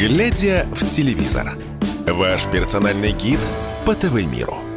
Глядя 0.00 0.64
в 0.72 0.86
телевизор. 0.86 1.69
Ваш 2.12 2.46
персональный 2.46 3.12
гид 3.12 3.40
по 3.86 3.94
ТВ-миру. 3.94 4.69